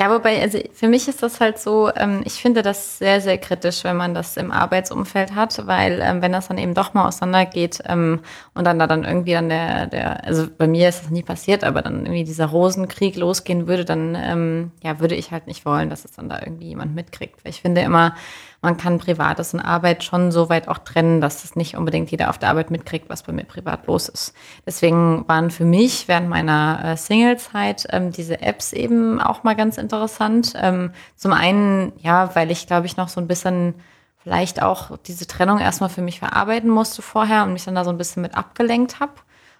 Ja, 0.00 0.12
wobei, 0.14 0.40
also 0.40 0.60
für 0.74 0.86
mich 0.86 1.08
ist 1.08 1.24
das 1.24 1.40
halt 1.40 1.58
so, 1.58 1.90
ähm, 1.96 2.22
ich 2.24 2.34
finde 2.34 2.62
das 2.62 2.98
sehr, 2.98 3.20
sehr 3.20 3.36
kritisch, 3.36 3.82
wenn 3.82 3.96
man 3.96 4.14
das 4.14 4.36
im 4.36 4.52
Arbeitsumfeld 4.52 5.34
hat, 5.34 5.66
weil 5.66 6.00
ähm, 6.00 6.22
wenn 6.22 6.30
das 6.30 6.46
dann 6.46 6.56
eben 6.56 6.72
doch 6.72 6.94
mal 6.94 7.08
auseinandergeht 7.08 7.82
ähm, 7.84 8.20
und 8.54 8.64
dann 8.64 8.78
da 8.78 8.86
dann 8.86 9.02
irgendwie 9.02 9.32
dann 9.32 9.48
der, 9.48 9.88
der, 9.88 10.24
also 10.24 10.46
bei 10.56 10.68
mir 10.68 10.88
ist 10.88 11.02
das 11.02 11.10
nie 11.10 11.24
passiert, 11.24 11.64
aber 11.64 11.82
dann 11.82 12.06
irgendwie 12.06 12.22
dieser 12.22 12.46
Rosenkrieg 12.46 13.16
losgehen 13.16 13.66
würde, 13.66 13.84
dann 13.84 14.14
ähm, 14.14 14.70
ja, 14.84 15.00
würde 15.00 15.16
ich 15.16 15.32
halt 15.32 15.48
nicht 15.48 15.64
wollen, 15.66 15.90
dass 15.90 16.04
es 16.04 16.12
dann 16.12 16.28
da 16.28 16.38
irgendwie 16.40 16.68
jemand 16.68 16.94
mitkriegt. 16.94 17.44
Weil 17.44 17.50
ich 17.50 17.62
finde 17.62 17.80
immer, 17.80 18.14
man 18.60 18.76
kann 18.76 18.98
Privates 18.98 19.54
und 19.54 19.60
Arbeit 19.60 20.02
schon 20.02 20.32
so 20.32 20.48
weit 20.48 20.66
auch 20.66 20.78
trennen, 20.78 21.20
dass 21.20 21.44
es 21.44 21.54
nicht 21.54 21.76
unbedingt 21.76 22.10
jeder 22.10 22.28
auf 22.28 22.38
der 22.38 22.50
Arbeit 22.50 22.70
mitkriegt, 22.70 23.08
was 23.08 23.22
bei 23.22 23.32
mir 23.32 23.44
privat 23.44 23.86
los 23.86 24.08
ist. 24.08 24.34
Deswegen 24.66 25.26
waren 25.28 25.50
für 25.50 25.64
mich 25.64 26.08
während 26.08 26.28
meiner 26.28 26.80
äh, 26.84 26.96
Singlezeit 26.96 27.86
ähm, 27.90 28.10
diese 28.10 28.40
Apps 28.42 28.72
eben 28.72 29.20
auch 29.20 29.44
mal 29.44 29.54
ganz 29.54 29.78
interessant. 29.78 30.54
Ähm, 30.56 30.90
zum 31.14 31.32
einen, 31.32 31.92
ja, 31.98 32.34
weil 32.34 32.50
ich 32.50 32.66
glaube 32.66 32.86
ich 32.86 32.96
noch 32.96 33.08
so 33.08 33.20
ein 33.20 33.28
bisschen 33.28 33.74
vielleicht 34.16 34.60
auch 34.60 34.96
diese 34.98 35.28
Trennung 35.28 35.60
erstmal 35.60 35.90
für 35.90 36.02
mich 36.02 36.18
verarbeiten 36.18 36.68
musste 36.68 37.00
vorher 37.00 37.44
und 37.44 37.52
mich 37.52 37.64
dann 37.64 37.76
da 37.76 37.84
so 37.84 37.90
ein 37.90 37.98
bisschen 37.98 38.22
mit 38.22 38.36
abgelenkt 38.36 38.98
habe. 38.98 39.12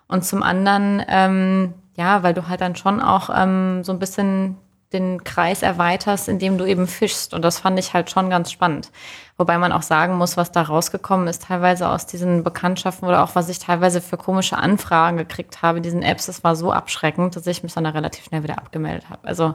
Und 0.09 0.25
zum 0.25 0.43
anderen, 0.43 1.05
ähm, 1.09 1.75
ja, 1.97 2.23
weil 2.25 2.35
du 2.35 2.49
halt 2.49 2.63
dann 2.63 2.75
schon 2.75 3.01
auch 3.01 3.31
ähm, 3.33 3.85
so 3.85 3.93
ein 3.93 3.99
bisschen 4.01 4.57
den 4.93 5.23
Kreis 5.23 5.63
erweiterst, 5.63 6.29
indem 6.29 6.57
du 6.57 6.65
eben 6.65 6.87
fischst. 6.87 7.35
Und 7.35 7.43
das 7.43 7.59
fand 7.59 7.79
ich 7.79 7.93
halt 7.93 8.11
schon 8.11 8.31
ganz 8.31 8.51
spannend. 8.51 8.91
Wobei 9.37 9.59
man 9.59 9.73
auch 9.73 9.83
sagen 9.83 10.17
muss, 10.17 10.37
was 10.37 10.51
da 10.51 10.63
rausgekommen 10.63 11.29
ist, 11.29 11.45
teilweise 11.45 11.89
aus 11.89 12.07
diesen 12.07 12.43
Bekanntschaften 12.43 13.07
oder 13.07 13.23
auch 13.23 13.35
was 13.35 13.49
ich 13.49 13.59
teilweise 13.59 14.01
für 14.01 14.17
komische 14.17 14.57
Anfragen 14.57 15.19
gekriegt 15.19 15.63
habe, 15.63 15.81
diesen 15.81 16.03
Apps, 16.03 16.27
das 16.27 16.43
war 16.43 16.57
so 16.57 16.73
abschreckend, 16.73 17.37
dass 17.37 17.47
ich 17.47 17.63
mich 17.63 17.75
dann 17.75 17.85
da 17.85 17.91
relativ 17.91 18.25
schnell 18.25 18.43
wieder 18.43 18.59
abgemeldet 18.59 19.11
habe. 19.11 19.29
Also 19.29 19.55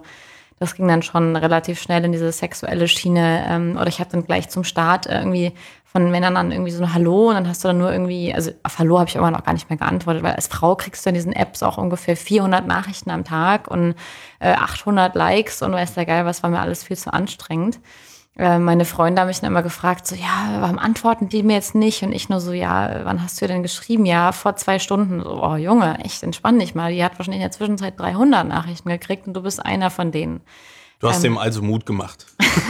das 0.60 0.76
ging 0.76 0.88
dann 0.88 1.02
schon 1.02 1.36
relativ 1.36 1.82
schnell 1.82 2.06
in 2.06 2.12
diese 2.12 2.32
sexuelle 2.32 2.88
Schiene. 2.88 3.46
Ähm, 3.48 3.76
oder 3.76 3.88
ich 3.88 4.00
habe 4.00 4.12
dann 4.12 4.26
gleich 4.26 4.50
zum 4.50 4.64
Start 4.64 5.08
irgendwie 5.08 5.52
von 5.94 6.10
Männern 6.10 6.36
an 6.38 6.52
irgendwie 6.52 6.72
so 6.72 6.84
ein 6.84 6.92
Hallo 6.92 7.30
und 7.30 7.36
dann 7.36 7.48
hast 7.48 7.64
du 7.64 7.68
dann 7.68 7.78
nur 7.78 7.92
irgendwie, 7.92 8.34
also 8.34 8.52
auf 8.64 8.80
Hallo 8.80 8.98
habe 8.98 9.10
ich 9.10 9.16
immer 9.16 9.30
noch 9.30 9.44
gar 9.44 9.54
nicht 9.54 9.70
mehr 9.70 9.78
geantwortet, 9.78 10.24
weil 10.24 10.34
als 10.34 10.48
Frau 10.48 10.76
kriegst 10.76 11.06
du 11.06 11.10
in 11.10 11.14
diesen 11.16 11.34
Apps 11.34 11.62
auch 11.62 11.78
ungefähr 11.78 12.18
400 12.18 12.66
Nachrichten 12.66 13.12
am 13.12 13.24
Tag 13.24 13.70
und 13.70 13.94
äh, 14.40 14.54
800 14.54 15.14
Likes 15.14 15.62
und 15.62 15.72
weiß 15.72 15.94
der 15.94 16.08
geil, 16.08 16.26
was 16.26 16.42
war 16.42 16.50
mir 16.50 16.62
alles 16.62 16.84
viel 16.84 16.98
zu 16.98 17.14
anstrengend. 17.14 17.80
Äh, 18.36 18.58
meine 18.58 18.86
Freunde 18.86 19.22
haben 19.22 19.28
mich 19.28 19.42
dann 19.42 19.52
immer 19.52 19.62
gefragt, 19.62 20.08
so, 20.08 20.16
ja, 20.16 20.58
warum 20.62 20.80
antworten 20.80 21.30
die 21.30 21.44
mir 21.44 21.54
jetzt 21.54 21.76
nicht? 21.76 22.02
Und 22.02 22.12
ich 22.12 22.28
nur 22.28 22.40
so, 22.40 22.54
ja, 22.54 23.02
wann 23.04 23.22
hast 23.22 23.40
du 23.40 23.46
denn 23.46 23.62
geschrieben? 23.62 24.08
Ja, 24.08 24.32
vor 24.32 24.56
zwei 24.56 24.80
Stunden. 24.80 25.22
So, 25.22 25.44
oh 25.44 25.58
Junge, 25.58 26.00
echt, 26.04 26.24
entspann 26.24 26.58
dich 26.58 26.74
mal. 26.74 26.92
Die 26.92 27.04
hat 27.04 27.20
wahrscheinlich 27.20 27.44
in 27.44 27.50
der 27.50 27.52
Zwischenzeit 27.52 28.00
300 28.00 28.48
Nachrichten 28.48 28.90
gekriegt 28.90 29.28
und 29.28 29.36
du 29.36 29.44
bist 29.44 29.64
einer 29.64 29.92
von 29.92 30.12
denen. 30.12 30.42
Du 30.98 31.08
hast 31.08 31.18
ähm, 31.18 31.34
dem 31.34 31.38
also 31.38 31.62
Mut 31.62 31.86
gemacht. 31.86 32.26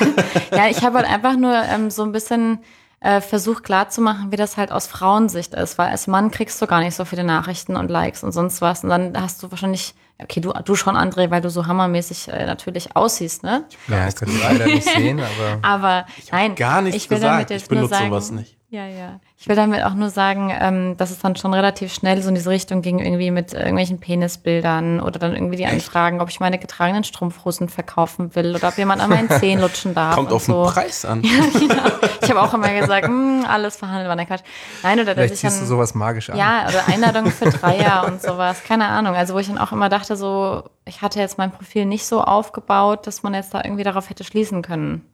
ja, 0.52 0.68
ich 0.68 0.84
habe 0.84 0.98
halt 0.98 1.08
einfach 1.08 1.38
nur 1.38 1.56
ähm, 1.56 1.90
so 1.90 2.04
ein 2.04 2.12
bisschen 2.12 2.60
äh, 3.04 3.20
versucht 3.20 3.64
klarzumachen, 3.64 4.32
wie 4.32 4.38
das 4.38 4.56
halt 4.56 4.72
aus 4.72 4.88
Frauensicht 4.88 5.54
ist, 5.54 5.78
weil 5.78 5.90
als 5.90 6.08
Mann 6.08 6.32
kriegst 6.32 6.62
du 6.62 6.68
gar 6.68 6.80
nicht 6.80 6.96
so 6.96 7.04
viele 7.04 7.26
Nachrichten 7.26 7.76
und 7.76 7.92
Likes 7.92 8.24
und 8.24 8.32
sonst 8.32 8.62
was. 8.62 8.84
Und 8.84 8.90
dann 8.90 9.22
hast 9.22 9.44
du 9.44 9.52
wahrscheinlich, 9.52 9.94
okay, 10.20 10.40
du, 10.40 10.54
du 10.54 10.76
schon, 10.76 10.96
André, 10.96 11.30
weil 11.30 11.42
du 11.42 11.50
so 11.50 11.68
hammermäßig 11.68 12.30
äh, 12.30 12.46
natürlich 12.46 12.96
aussiehst, 12.96 13.44
ne? 13.44 13.66
Ja, 13.90 14.06
das 14.06 14.16
könnt 14.16 14.32
ihr 14.32 14.40
leider 14.40 14.66
nicht 14.68 14.88
sehen, 14.90 15.20
aber. 15.20 15.60
aber 15.62 16.06
nein, 16.32 16.56
gar 16.56 16.82
nichts 16.82 17.04
ich 17.04 17.10
will 17.10 17.18
gesagt. 17.18 17.34
damit 17.34 17.50
jetzt 17.50 17.64
ich 17.64 17.68
benutze 17.68 17.90
nur 17.90 17.98
sagen, 17.98 18.10
sowas 18.10 18.32
nicht. 18.32 18.58
Ja, 18.74 18.88
ja. 18.88 19.20
Ich 19.38 19.48
will 19.48 19.56
damit 19.56 19.84
auch 19.84 19.94
nur 19.94 20.10
sagen, 20.10 20.52
ähm, 20.60 20.98
dass 20.98 21.12
es 21.12 21.20
dann 21.20 21.36
schon 21.36 21.54
relativ 21.54 21.94
schnell 21.94 22.20
so 22.24 22.30
in 22.30 22.34
diese 22.34 22.50
Richtung 22.50 22.82
ging, 22.82 22.98
irgendwie 22.98 23.30
mit 23.30 23.54
irgendwelchen 23.54 24.00
Penisbildern 24.00 25.00
oder 25.00 25.20
dann 25.20 25.36
irgendwie 25.36 25.58
die 25.58 25.68
Anfragen, 25.68 26.20
ob 26.22 26.30
ich 26.30 26.40
meine 26.40 26.58
getragenen 26.58 27.04
Strumpfhosen 27.04 27.70
verkaufen 27.70 28.34
will 28.36 28.56
oder 28.56 28.70
ob 28.70 28.78
jemand 28.80 29.04
an 29.04 29.12
meinen 29.12 29.30
Zehen 29.40 29.62
lutschen 29.62 29.94
darf. 29.94 30.16
Kommt 30.16 30.32
auf 30.32 30.46
so. 30.46 30.64
den 30.64 30.74
Preis 30.74 31.06
an. 31.06 31.22
Ja, 31.34 31.60
genau. 31.60 31.84
Ich 32.24 32.30
habe 32.32 32.42
auch 32.42 32.54
immer 32.56 32.74
gesagt, 32.74 33.06
hm, 33.06 33.46
alles 33.48 33.76
verhandelt 33.76 34.10
war 34.10 34.16
der 34.16 34.26
Quatsch. 34.26 34.42
Nein, 34.82 35.00
oder 35.00 35.06
dass 35.06 35.14
Vielleicht 35.14 35.34
ich 35.36 35.40
ziehst 35.42 35.58
du 35.58 35.60
dann, 35.62 35.68
sowas 35.68 35.94
magisch 35.94 36.32
an. 36.32 36.38
ja, 36.38 36.66
oder 36.68 36.88
Einladungen 36.88 37.32
für 37.32 37.52
Dreier 37.52 38.06
und 38.08 38.24
sowas. 38.24 38.64
Keine 38.64 38.88
Ahnung. 38.88 39.14
Also 39.14 39.36
wo 39.36 39.38
ich 39.38 39.48
dann 39.48 39.60
auch 39.60 39.72
immer 39.72 39.90
dachte, 39.90 40.16
so, 40.16 40.64
ich 40.86 41.04
hatte 41.04 41.20
jetzt 41.20 41.38
mein 41.38 41.52
Profil 41.52 41.86
nicht 41.86 42.08
so 42.08 42.24
aufgebaut, 42.24 43.06
dass 43.06 43.22
man 43.22 43.36
jetzt 43.36 43.54
da 43.54 43.62
irgendwie 43.64 43.84
darauf 43.84 44.10
hätte 44.10 44.24
schließen 44.24 44.64
können. 44.64 45.06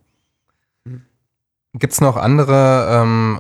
Gibt 1.74 1.94
es 1.94 2.02
noch 2.02 2.18
andere 2.18 2.88
ähm, 2.92 3.40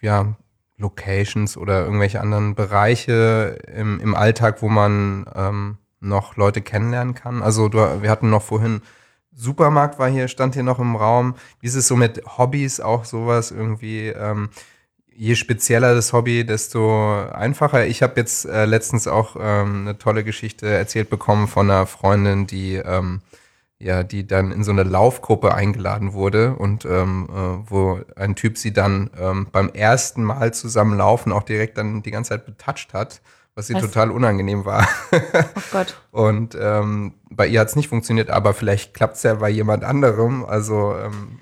ja, 0.00 0.34
Locations 0.76 1.56
oder 1.56 1.84
irgendwelche 1.84 2.20
anderen 2.20 2.54
Bereiche 2.54 3.58
im, 3.74 3.98
im 4.00 4.14
Alltag, 4.14 4.60
wo 4.60 4.68
man 4.68 5.24
ähm, 5.34 5.78
noch 6.00 6.36
Leute 6.36 6.60
kennenlernen 6.60 7.14
kann? 7.14 7.42
Also 7.42 7.68
du, 7.68 7.78
wir 8.02 8.10
hatten 8.10 8.30
noch 8.30 8.42
vorhin 8.42 8.82
Supermarkt 9.34 9.98
war 9.98 10.10
hier, 10.10 10.28
stand 10.28 10.54
hier 10.54 10.62
noch 10.62 10.78
im 10.78 10.94
Raum. 10.94 11.34
Wie 11.60 11.66
ist 11.66 11.74
es 11.74 11.88
so 11.88 11.96
mit 11.96 12.22
Hobbys 12.36 12.80
auch 12.80 13.04
sowas 13.04 13.50
irgendwie? 13.50 14.08
Ähm, 14.08 14.50
je 15.14 15.34
spezieller 15.34 15.94
das 15.94 16.12
Hobby, 16.12 16.44
desto 16.44 17.24
einfacher. 17.30 17.86
Ich 17.86 18.02
habe 18.02 18.14
jetzt 18.16 18.44
äh, 18.44 18.66
letztens 18.66 19.08
auch 19.08 19.36
ähm, 19.40 19.82
eine 19.82 19.98
tolle 19.98 20.24
Geschichte 20.24 20.68
erzählt 20.68 21.10
bekommen 21.10 21.48
von 21.48 21.70
einer 21.70 21.86
Freundin, 21.86 22.46
die 22.46 22.74
ähm, 22.74 23.22
ja, 23.82 24.02
die 24.02 24.26
dann 24.26 24.52
in 24.52 24.64
so 24.64 24.70
eine 24.70 24.84
Laufgruppe 24.84 25.54
eingeladen 25.54 26.12
wurde 26.12 26.54
und 26.54 26.84
ähm, 26.84 27.28
äh, 27.30 27.70
wo 27.70 28.00
ein 28.16 28.36
Typ 28.36 28.56
sie 28.58 28.72
dann 28.72 29.10
ähm, 29.18 29.48
beim 29.50 29.68
ersten 29.70 30.22
Mal 30.22 30.54
zusammen 30.54 30.96
laufen 30.96 31.32
auch 31.32 31.42
direkt 31.42 31.78
dann 31.78 32.02
die 32.02 32.10
ganze 32.10 32.30
Zeit 32.30 32.46
betatscht 32.46 32.94
hat, 32.94 33.20
was 33.54 33.66
sie 33.66 33.74
Was? 33.74 33.82
total 33.82 34.10
unangenehm 34.10 34.64
war. 34.64 34.88
Oh 35.12 35.60
Gott. 35.72 36.00
und 36.12 36.56
ähm, 36.58 37.14
bei 37.30 37.46
ihr 37.46 37.60
hat 37.60 37.68
es 37.68 37.76
nicht 37.76 37.88
funktioniert, 37.88 38.30
aber 38.30 38.54
vielleicht 38.54 38.94
klappt 38.94 39.16
es 39.16 39.22
ja 39.24 39.34
bei 39.34 39.50
jemand 39.50 39.84
anderem. 39.84 40.44
Also 40.44 40.94
ähm, 40.96 41.40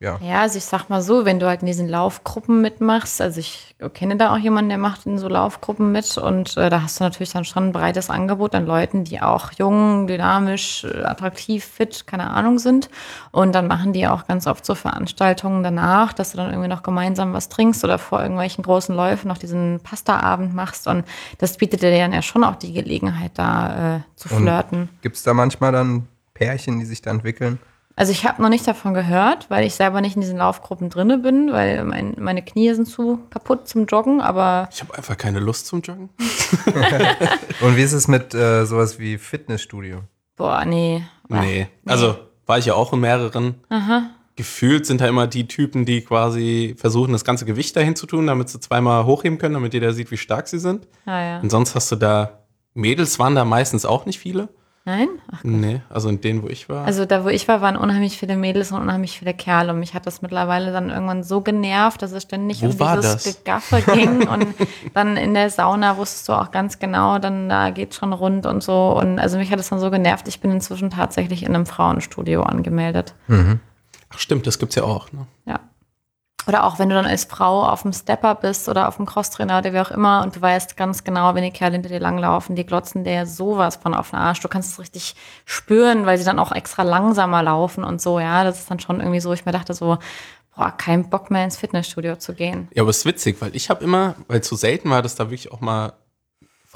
ja. 0.00 0.18
Ja, 0.22 0.40
also 0.40 0.56
ich 0.56 0.64
sag 0.64 0.88
mal 0.88 1.02
so, 1.02 1.26
wenn 1.26 1.38
du 1.38 1.46
halt 1.46 1.60
in 1.60 1.66
diesen 1.66 1.86
Laufgruppen 1.86 2.62
mitmachst, 2.62 3.20
also 3.20 3.38
ich 3.38 3.76
kenne 3.92 4.16
da 4.16 4.32
auch 4.32 4.38
jemanden, 4.38 4.70
der 4.70 4.78
macht 4.78 5.04
in 5.04 5.18
so 5.18 5.28
Laufgruppen 5.28 5.92
mit 5.92 6.16
und 6.16 6.56
äh, 6.56 6.70
da 6.70 6.82
hast 6.82 6.98
du 6.98 7.04
natürlich 7.04 7.32
dann 7.32 7.44
schon 7.44 7.68
ein 7.68 7.72
breites 7.72 8.08
Angebot 8.08 8.54
an 8.54 8.64
Leuten, 8.64 9.04
die 9.04 9.20
auch 9.20 9.52
jung, 9.52 10.06
dynamisch, 10.06 10.84
äh, 10.84 11.02
attraktiv, 11.02 11.66
fit, 11.66 12.06
keine 12.06 12.30
Ahnung 12.30 12.58
sind. 12.58 12.88
Und 13.30 13.54
dann 13.54 13.66
machen 13.66 13.92
die 13.92 14.06
auch 14.06 14.26
ganz 14.26 14.46
oft 14.46 14.64
so 14.64 14.74
Veranstaltungen 14.74 15.62
danach, 15.62 16.14
dass 16.14 16.30
du 16.30 16.38
dann 16.38 16.50
irgendwie 16.50 16.68
noch 16.68 16.82
gemeinsam 16.82 17.34
was 17.34 17.50
trinkst 17.50 17.84
oder 17.84 17.98
vor 17.98 18.22
irgendwelchen 18.22 18.64
großen 18.64 18.94
Läufen 18.96 19.28
noch 19.28 19.38
diesen 19.38 19.80
Pasta-Abend 19.82 20.54
machst. 20.54 20.86
Und 20.88 21.04
das 21.36 21.58
bietet 21.58 21.82
dir 21.82 21.90
dann 21.90 22.14
ja 22.14 22.22
schon 22.22 22.42
auch 22.42 22.56
die 22.56 22.72
Gelegenheit, 22.72 23.32
da 23.34 23.96
äh, 23.96 24.00
zu 24.16 24.30
flirten. 24.30 24.88
Gibt 25.02 25.16
es 25.16 25.24
da 25.24 25.34
manchmal 25.34 25.72
dann 25.72 26.08
Pärchen, 26.32 26.78
die 26.78 26.86
sich 26.86 27.02
da 27.02 27.10
entwickeln? 27.10 27.58
Also 27.96 28.12
ich 28.12 28.24
habe 28.26 28.40
noch 28.40 28.48
nicht 28.48 28.66
davon 28.66 28.94
gehört, 28.94 29.50
weil 29.50 29.66
ich 29.66 29.74
selber 29.74 30.00
nicht 30.00 30.14
in 30.16 30.22
diesen 30.22 30.38
Laufgruppen 30.38 30.88
drinne 30.88 31.18
bin, 31.18 31.52
weil 31.52 31.84
mein, 31.84 32.14
meine 32.18 32.42
Knie 32.42 32.72
sind 32.72 32.86
zu 32.86 33.18
kaputt 33.30 33.68
zum 33.68 33.86
Joggen, 33.86 34.20
aber 34.20 34.68
Ich 34.72 34.80
habe 34.80 34.94
einfach 34.96 35.16
keine 35.18 35.38
Lust 35.40 35.66
zum 35.66 35.82
Joggen. 35.82 36.08
Und 37.60 37.76
wie 37.76 37.82
ist 37.82 37.92
es 37.92 38.08
mit 38.08 38.32
äh, 38.34 38.64
sowas 38.64 38.98
wie 38.98 39.18
Fitnessstudio? 39.18 40.02
boah, 40.36 40.64
nee. 40.64 41.02
Nee. 41.28 41.66
Also 41.84 42.16
war 42.46 42.58
ich 42.58 42.64
ja 42.66 42.74
auch 42.74 42.92
in 42.94 43.00
mehreren. 43.00 43.56
Gefühlt 44.36 44.86
sind 44.86 45.02
da 45.02 45.06
immer 45.06 45.26
die 45.26 45.46
Typen, 45.46 45.84
die 45.84 46.00
quasi 46.00 46.74
versuchen, 46.78 47.12
das 47.12 47.24
ganze 47.24 47.44
Gewicht 47.44 47.76
dahin 47.76 47.94
zu 47.94 48.06
tun, 48.06 48.26
damit 48.26 48.48
sie 48.48 48.58
zweimal 48.58 49.04
hochheben 49.04 49.38
können, 49.38 49.54
damit 49.54 49.74
jeder 49.74 49.92
sieht, 49.92 50.10
wie 50.10 50.16
stark 50.16 50.48
sie 50.48 50.58
sind. 50.58 50.88
Ah, 51.04 51.20
ja. 51.22 51.40
Und 51.40 51.50
sonst 51.50 51.74
hast 51.74 51.92
du 51.92 51.96
da, 51.96 52.40
Mädels 52.72 53.18
waren 53.18 53.34
da 53.34 53.44
meistens 53.44 53.84
auch 53.84 54.06
nicht 54.06 54.18
viele. 54.18 54.48
Nein? 54.86 55.08
Ach, 55.30 55.40
Nee, 55.44 55.82
also 55.90 56.08
in 56.08 56.20
denen, 56.22 56.42
wo 56.42 56.48
ich 56.48 56.68
war. 56.70 56.86
also 56.86 57.04
da, 57.04 57.22
wo 57.24 57.28
ich 57.28 57.46
war, 57.48 57.60
waren 57.60 57.76
unheimlich 57.76 58.16
viele 58.18 58.34
Mädels 58.34 58.72
und 58.72 58.80
unheimlich 58.80 59.18
viele 59.18 59.34
Kerle. 59.34 59.72
Und 59.72 59.78
mich 59.78 59.92
hat 59.94 60.06
das 60.06 60.22
mittlerweile 60.22 60.72
dann 60.72 60.88
irgendwann 60.88 61.22
so 61.22 61.42
genervt, 61.42 62.00
dass 62.00 62.12
es 62.12 62.22
ständig 62.22 62.62
Wo 62.62 62.66
um 62.66 62.80
war 62.80 62.96
dieses 62.96 63.22
das? 63.24 63.36
Gegaffe 63.36 63.82
ging. 63.82 64.26
und 64.26 64.46
dann 64.94 65.16
in 65.18 65.34
der 65.34 65.50
Sauna 65.50 65.96
wusstest 65.98 66.28
du 66.28 66.32
auch 66.32 66.50
ganz 66.50 66.78
genau, 66.78 67.18
dann 67.18 67.48
da 67.50 67.70
geht 67.70 67.94
schon 67.94 68.12
rund 68.14 68.46
und 68.46 68.62
so. 68.62 68.98
Und 68.98 69.18
also 69.18 69.36
mich 69.36 69.52
hat 69.52 69.58
das 69.58 69.68
dann 69.68 69.80
so 69.80 69.90
genervt. 69.90 70.26
Ich 70.28 70.40
bin 70.40 70.50
inzwischen 70.50 70.88
tatsächlich 70.90 71.42
in 71.42 71.54
einem 71.54 71.66
Frauenstudio 71.66 72.42
angemeldet. 72.42 73.14
Ach 73.28 74.18
stimmt, 74.18 74.46
das 74.46 74.58
gibt's 74.58 74.74
ja 74.76 74.84
auch. 74.84 75.12
Ne? 75.12 75.26
Ja. 75.46 75.60
Oder 76.46 76.64
auch 76.64 76.78
wenn 76.78 76.88
du 76.88 76.94
dann 76.94 77.06
als 77.06 77.24
Frau 77.24 77.64
auf 77.64 77.82
dem 77.82 77.92
Stepper 77.92 78.34
bist 78.34 78.68
oder 78.68 78.88
auf 78.88 78.96
dem 78.96 79.06
Crosstrainer 79.06 79.58
oder 79.58 79.72
wie 79.72 79.80
auch 79.80 79.90
immer 79.90 80.22
und 80.22 80.36
du 80.36 80.40
weißt 80.40 80.76
ganz 80.76 81.04
genau, 81.04 81.34
wenn 81.34 81.42
die 81.42 81.50
Kerle 81.50 81.74
hinter 81.74 81.88
dir 81.88 82.00
langlaufen, 82.00 82.56
die 82.56 82.66
glotzen 82.66 83.04
dir 83.04 83.26
sowas 83.26 83.76
von 83.76 83.94
auf 83.94 84.10
den 84.10 84.18
Arsch. 84.18 84.40
Du 84.40 84.48
kannst 84.48 84.72
es 84.72 84.78
richtig 84.78 85.14
spüren, 85.44 86.06
weil 86.06 86.18
sie 86.18 86.24
dann 86.24 86.38
auch 86.38 86.52
extra 86.52 86.82
langsamer 86.82 87.42
laufen 87.42 87.84
und 87.84 88.00
so. 88.00 88.18
Ja, 88.18 88.44
das 88.44 88.60
ist 88.60 88.70
dann 88.70 88.80
schon 88.80 89.00
irgendwie 89.00 89.20
so, 89.20 89.32
ich 89.32 89.44
mir 89.44 89.52
dachte 89.52 89.74
so, 89.74 89.98
boah, 90.56 90.72
kein 90.76 91.08
Bock 91.08 91.30
mehr 91.30 91.44
ins 91.44 91.56
Fitnessstudio 91.56 92.16
zu 92.16 92.34
gehen. 92.34 92.68
Ja, 92.74 92.82
aber 92.82 92.90
es 92.90 92.98
ist 92.98 93.06
witzig, 93.06 93.40
weil 93.40 93.54
ich 93.54 93.70
habe 93.70 93.84
immer, 93.84 94.14
weil 94.28 94.40
es 94.40 94.48
so 94.48 94.56
selten 94.56 94.90
war, 94.90 95.02
dass 95.02 95.14
da 95.14 95.26
wirklich 95.26 95.52
auch 95.52 95.60
mal 95.60 95.92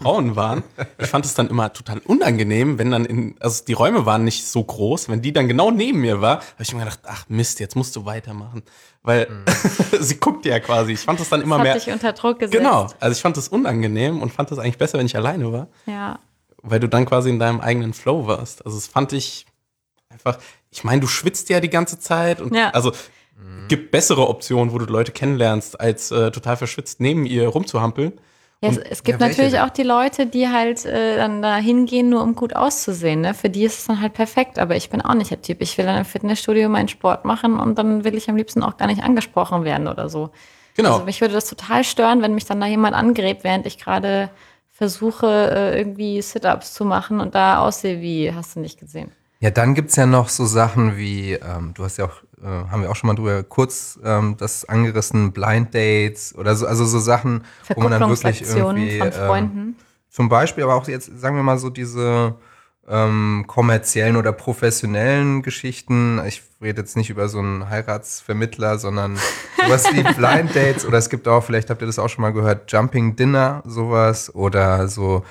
Frauen 0.05 0.37
waren, 0.37 0.63
ich 0.99 1.07
fand 1.09 1.25
es 1.25 1.35
dann 1.35 1.49
immer 1.49 1.73
total 1.73 1.99
unangenehm, 2.01 2.79
wenn 2.79 2.91
dann 2.91 3.05
in, 3.07 3.35
also 3.41 3.65
die 3.65 3.73
Räume 3.73 4.05
waren 4.07 4.23
nicht 4.25 4.47
so 4.47 4.63
groß, 4.63 5.09
wenn 5.09 5.23
die 5.23 5.33
dann 5.33 5.49
genau 5.49 5.71
neben 5.71 6.01
mir 6.03 6.21
war, 6.21 6.37
habe 6.39 6.45
ich 6.63 6.73
mir 6.75 6.81
gedacht, 6.81 7.01
ach 7.05 7.25
Mist, 7.29 7.59
jetzt 7.61 7.75
musst 7.75 7.97
du 7.97 8.05
weitermachen. 8.05 8.63
Weil 9.03 9.29
sie 10.01 10.17
guckt 10.19 10.45
ja 10.47 10.61
quasi. 10.61 10.93
Ich 10.93 11.01
fand 11.01 11.19
das 11.21 11.29
dann 11.31 11.41
immer 11.43 11.57
Das 11.59 11.67
hat 11.69 11.75
mehr. 11.75 11.85
dich 11.85 11.93
unter 11.93 12.13
Druck 12.13 12.39
gesetzt. 12.39 12.57
Genau. 12.57 12.87
Also 13.01 13.13
ich 13.17 13.21
fand 13.23 13.37
das 13.37 13.49
unangenehm 13.49 14.21
und 14.23 14.33
fand 14.33 14.51
das 14.51 14.59
eigentlich 14.59 14.79
besser, 14.79 14.99
wenn 14.99 15.07
ich 15.07 15.17
alleine 15.17 15.53
war, 15.53 15.69
Ja. 15.87 16.19
weil 16.63 16.81
du 16.81 16.89
dann 16.89 17.07
quasi 17.07 17.31
in 17.31 17.39
deinem 17.39 17.61
eigenen 17.61 17.93
Flow 17.95 18.27
warst. 18.27 18.65
Also 18.65 18.77
das 18.77 18.87
fand 18.87 19.13
ich 19.15 19.47
einfach, 20.11 20.39
ich 20.71 20.85
meine, 20.85 21.01
du 21.01 21.07
schwitzt 21.07 21.49
ja 21.49 21.61
die 21.61 21.71
ganze 21.71 21.99
Zeit 21.99 22.41
und 22.41 22.55
Ja. 22.55 22.71
also 22.71 22.93
gibt 23.69 23.91
bessere 23.91 24.29
Optionen, 24.29 24.73
wo 24.73 24.79
du 24.79 24.85
Leute 24.85 25.11
kennenlernst, 25.13 25.81
als 25.81 26.11
äh, 26.11 26.31
total 26.31 26.57
verschwitzt 26.57 27.01
neben 27.01 27.27
ihr 27.27 27.49
rumzuhampeln. 27.49 28.13
Ja, 28.65 28.71
es, 28.71 28.79
es 28.79 29.03
gibt 29.05 29.21
ja, 29.21 29.29
natürlich 29.29 29.61
auch 29.61 29.71
die 29.71 29.83
Leute, 29.83 30.27
die 30.27 30.49
halt 30.49 30.85
äh, 30.85 31.17
dann 31.17 31.43
da 31.43 31.57
hingehen, 31.57 32.09
nur 32.09 32.23
um 32.23 32.35
gut 32.35 32.57
auszusehen. 32.57 33.21
Ne? 33.21 33.35
Für 33.35 33.51
die 33.51 33.65
ist 33.65 33.79
es 33.79 33.87
dann 33.87 34.01
halt 34.01 34.15
perfekt. 34.15 34.59
Aber 34.59 34.77
ich 34.77 34.91
bin 34.91 35.01
auch 35.01 35.15
nicht 35.15 35.31
der 35.31 35.43
Typ. 35.43 35.61
Ich 35.61 35.79
will 35.79 35.85
dann 35.85 35.99
im 35.99 36.05
Fitnessstudio 36.05 36.69
meinen 36.69 36.89
Sport 36.89 37.25
machen 37.25 37.59
und 37.59 37.79
dann 37.79 38.05
will 38.05 38.15
ich 38.15 38.29
am 38.29 38.37
liebsten 38.37 38.63
auch 38.63 38.77
gar 38.77 38.87
nicht 38.87 39.03
angesprochen 39.03 39.65
werden 39.65 39.89
oder 39.89 40.09
so. 40.09 40.31
Genau. 40.77 40.95
Also 40.95 41.05
mich 41.05 41.21
würde 41.21 41.35
das 41.35 41.49
total 41.49 41.85
stören, 41.85 42.23
wenn 42.23 42.35
mich 42.35 42.47
dann 42.47 42.61
da 42.61 42.67
jemand 42.67 42.95
angräbt, 42.95 43.45
während 43.45 43.67
ich 43.67 43.79
gerade 43.79 44.31
versuche, 44.71 45.51
äh, 45.55 45.79
irgendwie 45.79 46.21
Sit-Ups 46.21 46.75
zu 46.75 46.85
machen 46.85 47.21
und 47.21 47.35
da 47.35 47.59
aussehe 47.59 48.01
wie, 48.01 48.33
hast 48.35 48.57
du 48.57 48.61
nicht 48.61 48.81
gesehen. 48.81 49.13
Ja, 49.39 49.51
dann 49.51 49.75
gibt's 49.75 49.97
ja 49.97 50.07
noch 50.07 50.29
so 50.29 50.47
Sachen 50.47 50.97
wie, 50.97 51.35
ähm, 51.35 51.73
du 51.75 51.85
hast 51.85 51.99
ja 51.99 52.07
auch, 52.07 52.23
äh, 52.45 52.71
haben 52.71 52.83
wir 52.83 52.91
auch 52.91 52.97
schon 52.97 53.09
mal 53.09 53.15
drüber 53.15 53.43
kurz 53.43 53.99
ähm, 54.05 54.37
das 54.39 54.65
angerissen, 54.67 55.33
Blind 55.33 55.75
Dates 55.75 56.35
oder 56.37 56.55
so, 56.55 56.67
also 56.67 56.85
so 56.85 56.99
Sachen, 56.99 57.45
wo 57.75 57.81
man 57.81 57.93
dann 57.93 58.09
wirklich 58.09 58.43
irgendwie 58.43 58.99
von 58.99 59.07
ähm, 59.07 59.13
Freunden. 59.13 59.77
zum 60.11 60.29
Beispiel, 60.29 60.65
aber 60.65 60.75
auch 60.75 60.87
jetzt, 60.87 61.19
sagen 61.19 61.37
wir 61.37 61.43
mal 61.43 61.59
so 61.59 61.71
diese 61.71 62.37
ähm, 62.87 63.45
kommerziellen 63.47 64.17
oder 64.17 64.33
professionellen 64.33 65.43
Geschichten. 65.43 66.21
Ich 66.27 66.43
rede 66.61 66.83
jetzt 66.83 66.97
nicht 66.97 67.11
über 67.11 67.29
so 67.29 67.39
einen 67.39 67.71
Heiratsvermittler, 67.71 68.79
sondern 68.79 69.17
sowas 69.63 69.87
wie 69.93 70.03
Blind 70.03 70.55
Dates 70.55 70.85
oder 70.85 70.99
es 70.99 71.09
gibt 71.09 71.27
auch, 71.27 71.43
vielleicht 71.43 71.71
habt 71.71 71.83
ihr 71.83 71.87
das 71.87 71.99
auch 71.99 72.09
schon 72.09 72.23
mal 72.23 72.33
gehört, 72.33 72.71
Jumping 72.71 73.17
Dinner, 73.17 73.63
sowas 73.65 74.35
oder 74.35 74.89
so. 74.89 75.25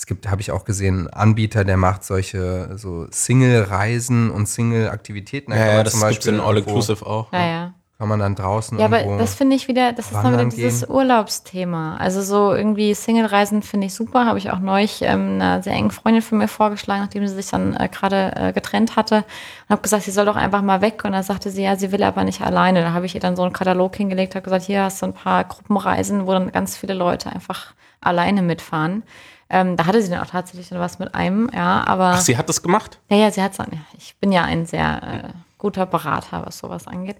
Es 0.00 0.06
gibt, 0.06 0.30
habe 0.30 0.40
ich 0.40 0.50
auch 0.50 0.64
gesehen, 0.64 1.00
einen 1.00 1.08
Anbieter, 1.08 1.62
der 1.62 1.76
macht 1.76 2.04
solche 2.04 2.78
so 2.78 3.06
Single-Reisen 3.10 4.30
und 4.30 4.46
Single-Aktivitäten. 4.46 5.50
Da 5.50 5.58
Ja, 5.58 5.66
ja, 5.74 5.82
das 5.82 5.92
zum 5.92 6.00
gibt's 6.00 6.16
Beispiel 6.16 6.34
in 6.36 6.40
All 6.40 6.54
irgendwo- 6.56 6.70
Inclusive 6.70 7.04
auch. 7.06 7.30
Ja, 7.34 7.46
ja. 7.46 7.74
Kann 7.98 8.08
man 8.08 8.18
dann 8.18 8.34
draußen 8.34 8.78
Ja, 8.78 8.86
aber 8.86 9.02
das 9.18 9.34
finde 9.34 9.56
ich 9.56 9.68
wieder, 9.68 9.92
das 9.92 10.06
ist 10.06 10.14
dann 10.14 10.32
wieder 10.32 10.46
dieses 10.46 10.86
gehen. 10.86 10.90
Urlaubsthema. 10.90 11.98
Also 11.98 12.22
so 12.22 12.54
irgendwie 12.54 12.94
Single-Reisen 12.94 13.60
finde 13.60 13.88
ich 13.88 13.94
super, 13.94 14.24
habe 14.24 14.38
ich 14.38 14.50
auch 14.50 14.58
neulich 14.58 15.02
ähm, 15.02 15.34
einer 15.34 15.62
sehr 15.62 15.74
engen 15.74 15.90
Freundin 15.90 16.22
von 16.22 16.38
mir 16.38 16.48
vorgeschlagen, 16.48 17.02
nachdem 17.02 17.26
sie 17.28 17.34
sich 17.34 17.50
dann 17.50 17.76
äh, 17.76 17.90
gerade 17.92 18.32
äh, 18.36 18.52
getrennt 18.54 18.96
hatte 18.96 19.16
und 19.16 19.68
habe 19.68 19.82
gesagt, 19.82 20.04
sie 20.04 20.12
soll 20.12 20.24
doch 20.24 20.36
einfach 20.36 20.62
mal 20.62 20.80
weg 20.80 21.02
und 21.04 21.12
dann 21.12 21.22
sagte 21.24 21.50
sie, 21.50 21.62
ja, 21.64 21.76
sie 21.76 21.92
will 21.92 22.02
aber 22.02 22.24
nicht 22.24 22.40
alleine. 22.40 22.80
Da 22.80 22.94
habe 22.94 23.04
ich 23.04 23.14
ihr 23.14 23.20
dann 23.20 23.36
so 23.36 23.42
einen 23.42 23.52
Katalog 23.52 23.94
hingelegt, 23.96 24.34
habe 24.34 24.44
gesagt, 24.44 24.64
hier 24.64 24.82
hast 24.84 25.02
du 25.02 25.04
ein 25.06 25.12
paar 25.12 25.44
Gruppenreisen, 25.44 26.26
wo 26.26 26.32
dann 26.32 26.50
ganz 26.52 26.78
viele 26.78 26.94
Leute 26.94 27.30
einfach 27.30 27.74
alleine 28.00 28.42
mitfahren. 28.42 29.02
Ähm, 29.48 29.76
da 29.76 29.86
hatte 29.86 30.00
sie 30.00 30.10
dann 30.10 30.20
auch 30.20 30.30
tatsächlich 30.30 30.68
dann 30.68 30.78
was 30.78 30.98
mit 30.98 31.14
einem, 31.14 31.50
ja, 31.52 31.84
aber 31.86 32.12
Ach, 32.14 32.20
sie 32.20 32.38
hat 32.38 32.48
das 32.48 32.62
gemacht? 32.62 33.00
ja, 33.10 33.16
ja, 33.16 33.30
sie 33.30 33.42
hat 33.42 33.58
ja, 33.58 33.66
ich 33.98 34.16
bin 34.20 34.30
ja 34.30 34.42
ein 34.42 34.64
sehr 34.64 35.32
äh, 35.34 35.38
guter 35.58 35.86
Berater, 35.86 36.46
was 36.46 36.58
sowas 36.58 36.86
angeht. 36.86 37.16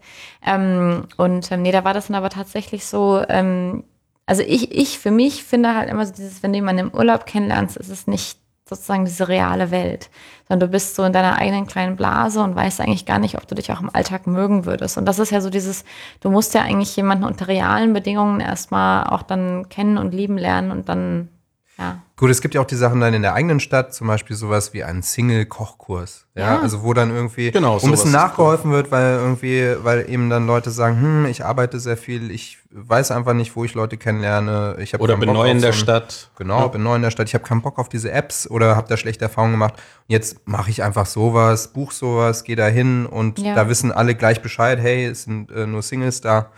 Ähm, 0.47 1.09
und 1.17 1.51
ähm, 1.51 1.63
nee, 1.63 1.73
da 1.73 1.85
war 1.85 1.93
das 1.93 2.07
dann 2.07 2.17
aber 2.17 2.31
tatsächlich 2.31 2.87
so, 2.87 3.23
ähm, 3.29 3.85
also 4.27 4.43
ich, 4.43 4.71
ich 4.73 4.99
für 5.01 5.11
mich 5.11 5.43
finde 5.43 5.75
halt 5.75 5.91
immer 5.91 6.07
so 6.07 6.13
dieses, 6.13 6.43
wenn 6.43 6.53
du 6.53 6.59
jemanden 6.59 6.89
im 6.89 6.95
Urlaub 6.95 7.27
kennenlernst, 7.27 7.77
ist 7.77 7.89
es 7.89 8.07
nicht 8.07 8.39
sozusagen 8.71 9.05
diese 9.05 9.29
reale 9.29 9.71
Welt, 9.71 10.09
sondern 10.49 10.69
du 10.69 10.73
bist 10.73 10.95
so 10.95 11.05
in 11.05 11.12
deiner 11.12 11.37
eigenen 11.37 11.67
kleinen 11.67 11.97
Blase 11.97 12.41
und 12.41 12.55
weißt 12.55 12.81
eigentlich 12.81 13.05
gar 13.05 13.19
nicht, 13.19 13.37
ob 13.37 13.47
du 13.47 13.55
dich 13.55 13.71
auch 13.71 13.81
im 13.81 13.95
Alltag 13.95 14.27
mögen 14.27 14.65
würdest. 14.65 14.97
Und 14.97 15.05
das 15.05 15.19
ist 15.19 15.31
ja 15.31 15.41
so 15.41 15.50
dieses, 15.50 15.85
du 16.21 16.31
musst 16.31 16.55
ja 16.55 16.62
eigentlich 16.62 16.95
jemanden 16.97 17.25
unter 17.25 17.49
realen 17.49 17.93
Bedingungen 17.93 18.41
erstmal 18.41 19.05
auch 19.05 19.23
dann 19.23 19.69
kennen 19.69 19.99
und 19.99 20.15
lieben 20.15 20.39
lernen 20.39 20.71
und 20.71 20.89
dann, 20.89 21.29
ja. 21.79 21.99
Gut, 22.21 22.29
es 22.29 22.43
gibt 22.43 22.55
ja 22.55 22.61
auch 22.61 22.67
die 22.67 22.77
Sachen 22.77 23.00
dann 23.00 23.15
in 23.15 23.23
der 23.23 23.33
eigenen 23.33 23.61
Stadt, 23.61 23.95
zum 23.95 24.07
Beispiel 24.07 24.37
sowas 24.37 24.75
wie 24.75 24.85
einen 24.85 25.03
Single-Kochkurs. 25.03 26.27
Ja? 26.35 26.57
Ja. 26.57 26.61
also 26.61 26.83
wo 26.83 26.93
dann 26.93 27.09
irgendwie 27.15 27.50
Genau, 27.50 27.81
wo 27.81 27.87
ein 27.87 27.91
bisschen 27.91 28.12
nachgeholfen 28.12 28.71
wird, 28.73 28.91
weil 28.91 29.15
irgendwie, 29.15 29.75
weil 29.83 30.05
eben 30.07 30.29
dann 30.29 30.47
Leute 30.47 30.71
sagen, 30.71 31.00
hm, 31.00 31.25
ich 31.25 31.47
arbeite 31.47 31.81
sehr 31.81 31.97
viel, 31.97 32.31
ich 32.31 32.59
weiß 32.73 33.11
einfach 33.11 33.33
nicht, 33.33 33.57
wo 33.57 33.65
ich 33.65 33.73
Leute 33.73 33.97
kennenlerne. 33.97 34.77
Ich 34.81 34.93
hab 34.93 35.00
Oder 35.00 35.17
bin 35.17 35.29
Bock 35.29 35.35
neu 35.37 35.50
in 35.50 35.62
der 35.62 35.73
so 35.73 35.79
ein- 35.79 35.83
Stadt. 35.83 36.31
Genau, 36.37 36.61
Ja. 36.61 36.67
bin 36.69 36.83
neu 36.83 36.97
in 36.97 37.00
der 37.03 37.11
Stadt. 37.11 37.27
Ich 37.27 37.33
habe 37.35 37.43
keinen 37.45 37.62
Bock 37.62 37.79
auf 37.79 37.89
diese 37.89 38.12
Apps 38.12 38.47
oder 38.50 38.77
habe 38.77 38.87
da 38.87 38.99
schlechte 38.99 39.25
Erfahrungen 39.25 39.53
gemacht. 39.55 39.75
Jetzt 40.07 40.47
mache 40.47 40.69
ich 40.71 40.83
einfach 40.83 41.07
sowas, 41.07 41.69
buch 41.69 41.91
sowas, 41.91 42.45
gehe 42.45 42.55
da 42.55 42.67
hin 42.67 43.07
und 43.07 43.39
Ja. 43.39 43.55
da 43.55 43.67
wissen 43.71 43.93
alle 43.93 44.15
gleich 44.15 44.43
Bescheid, 44.43 44.79
hey, 44.79 45.07
es 45.07 45.23
sind 45.23 45.50
äh, 45.53 45.67
nur 45.67 45.81
Singles 45.81 46.21
da. 46.21 46.50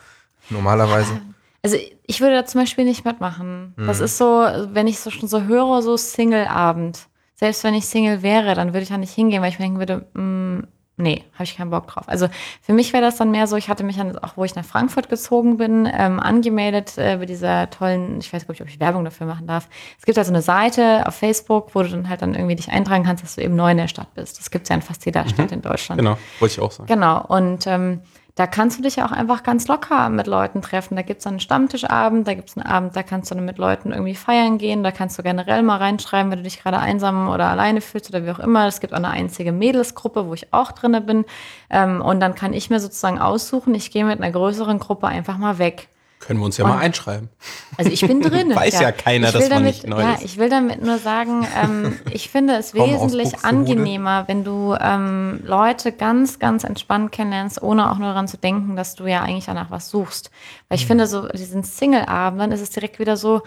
Normalerweise. 0.51 1.21
Also 1.65 1.77
ich 2.07 2.21
würde 2.21 2.35
da 2.35 2.45
zum 2.45 2.61
Beispiel 2.61 2.85
nicht 2.85 3.05
mitmachen. 3.05 3.75
Das 3.77 3.99
Mhm. 4.01 4.05
ist 4.05 4.19
so, 4.19 4.45
wenn 4.73 4.87
ich 4.89 4.99
so 4.99 5.11
schon 5.11 5.29
so 5.29 5.43
höre, 5.45 5.81
so 5.83 5.97
Single-Abend. 5.97 7.07
Selbst 7.37 7.63
wenn 7.65 7.75
ich 7.75 7.87
Single 7.87 8.23
wäre, 8.23 8.55
dann 8.55 8.69
würde 8.69 8.83
ich 8.83 8.89
da 8.89 8.99
nicht 8.99 9.13
hingehen, 9.15 9.43
weil 9.43 9.51
ich 9.51 9.59
mir 9.59 9.65
denken 9.67 9.79
würde, 9.79 10.07
mm, 10.15 10.67
nee, 10.97 11.25
habe 11.35 11.45
ich 11.45 11.57
keinen 11.57 11.71
Bock 11.71 11.87
drauf. 11.89 12.05
Also 12.09 12.29
für 12.61 12.73
mich 12.73 12.93
wäre 12.93 13.03
das 13.03 13.17
dann 13.17 13.31
mehr 13.33 13.47
so, 13.47 13.57
ich 13.57 13.69
hatte 13.69 13.83
mich 13.83 13.97
dann 13.97 14.17
auch, 14.19 14.37
wo 14.37 14.45
ich 14.45 14.55
nach 14.55 14.65
Frankfurt 14.65 15.09
gezogen 15.09 15.57
bin, 15.57 15.89
ähm, 15.93 16.21
angemeldet 16.21 16.99
äh, 16.99 17.17
bei 17.19 17.27
dieser 17.27 17.71
tollen, 17.71 18.19
ich 18.21 18.33
weiß 18.33 18.47
gar 18.47 18.53
nicht, 18.53 18.63
ob 18.63 18.69
ich 18.69 18.79
Werbung 18.81 19.05
dafür 19.05 19.27
machen 19.27 19.47
darf. 19.47 19.69
Es 19.99 20.05
gibt 20.05 20.19
also 20.19 20.31
eine 20.33 20.43
Seite 20.43 21.07
auf 21.07 21.15
Facebook, 21.17 21.75
wo 21.75 21.83
du 21.83 21.89
dann 21.89 22.09
halt 22.09 22.23
dann 22.23 22.35
irgendwie 22.35 22.55
dich 22.57 22.71
eintragen 22.71 23.05
kannst, 23.05 23.23
dass 23.25 23.35
du 23.37 23.43
eben 23.43 23.57
neu 23.57 23.71
in 23.73 23.77
der 23.79 23.89
Stadt 23.89 24.15
bist. 24.15 24.39
Das 24.39 24.51
gibt 24.51 24.65
es 24.65 24.69
ja 24.69 24.77
in 24.77 24.83
fast 24.83 25.05
jeder 25.07 25.29
Stadt 25.29 25.51
in 25.53 25.63
Deutschland. 25.63 25.99
Genau, 26.01 26.19
wollte 26.41 26.53
ich 26.55 26.61
auch 26.61 26.71
sagen. 26.73 26.87
Genau, 26.87 27.25
und 27.27 27.67
ähm, 27.67 28.01
da 28.35 28.47
kannst 28.47 28.79
du 28.79 28.83
dich 28.83 29.03
auch 29.03 29.13
einfach 29.13 29.43
ganz 29.43 29.69
locker 29.69 30.09
mit 30.09 30.27
Leuten 30.27 30.63
treffen. 30.63 30.97
Da 30.97 31.03
gibt 31.03 31.21
es 31.21 31.27
einen 31.27 31.41
Stammtischabend, 31.41 32.27
da 32.27 32.33
gibt 32.33 32.49
es 32.49 32.57
einen 32.57 32.67
Abend, 32.67 32.97
da 32.97 33.03
kannst 33.03 33.31
du 33.31 33.35
dann 33.35 33.45
mit 33.45 33.59
Leuten 33.59 33.93
irgendwie 33.93 34.15
feiern 34.15 34.57
gehen, 34.57 34.83
da 34.83 34.91
kannst 34.91 35.19
du 35.19 35.23
generell 35.23 35.63
mal 35.63 35.77
reinschreiben, 35.77 36.31
wenn 36.31 36.39
du 36.39 36.45
dich 36.45 36.63
gerade 36.63 36.79
einsam 36.79 37.29
oder 37.29 37.49
alleine 37.49 37.83
fühlst 37.83 38.09
oder 38.09 38.25
wie 38.25 38.31
auch 38.31 38.39
immer. 38.39 38.67
Es 38.67 38.81
gibt 38.81 38.95
auch 38.95 38.99
eine 38.99 39.11
einzige 39.11 39.53
Mädelsgruppe, 39.53 40.27
wo 40.27 40.35
ich 40.35 40.53
auch 40.53 40.73
drinne 40.73 41.03
bin. 41.03 41.27
Ähm, 41.69 42.01
und 42.01 42.21
dann 42.21 42.35
kann 42.35 42.55
ich 42.55 42.71
mir 42.71 42.81
sozusagen 42.81 43.19
aussuchen, 43.19 43.75
ich 43.75 43.91
gehe 43.91 44.05
mit 44.05 44.21
einer 44.21 44.33
größeren 44.33 44.79
Gruppe 44.79 45.09
einfach 45.09 45.37
mal 45.37 45.59
weg. 45.59 45.89
Können 46.25 46.39
wir 46.39 46.47
uns 46.47 46.57
ja 46.57 46.67
mal 46.67 46.79
einschreiben. 46.79 47.29
Also 47.77 47.91
ich 47.91 48.07
bin 48.07 48.21
drin. 48.23 48.55
Weiß 48.55 48.79
ja 48.81 48.93
keiner, 48.93 49.29
ich 49.29 49.35
will 49.35 49.41
dass 49.41 49.51
man 49.51 49.59
damit, 49.59 49.75
nicht 49.75 49.87
neu 49.89 50.01
ja, 50.01 50.13
ist. 50.15 50.23
Ich 50.25 50.39
will 50.39 50.49
damit 50.49 50.81
nur 50.83 50.99
sagen, 50.99 51.47
ähm, 51.61 51.99
ich 52.13 52.31
finde 52.31 52.55
es 52.55 52.75
wesentlich 52.75 53.45
angenehmer, 53.45 54.29
wenn 54.29 54.45
du 54.45 54.77
ähm, 54.81 55.41
Leute 55.45 55.91
ganz, 55.91 56.39
ganz 56.39 56.63
entspannt 56.65 57.11
kennenlernst, 57.11 57.61
ohne 57.61 57.91
auch 57.91 57.99
nur 57.99 58.09
daran 58.09 58.29
zu 58.29 58.37
denken, 58.37 58.77
dass 58.77 58.95
du 58.95 59.07
ja 59.07 59.23
eigentlich 59.23 59.47
danach 59.47 59.71
was 59.73 59.91
suchst. 59.91 60.31
Weil 60.69 60.77
Mhm. 60.77 60.81
ich 60.81 60.87
finde, 60.87 61.07
so 61.09 61.27
diesen 61.29 61.65
Single-Abend, 61.65 62.41
dann 62.41 62.53
ist 62.53 62.61
es 62.61 62.71
direkt 62.71 62.99
wieder 62.99 63.17
so, 63.17 63.43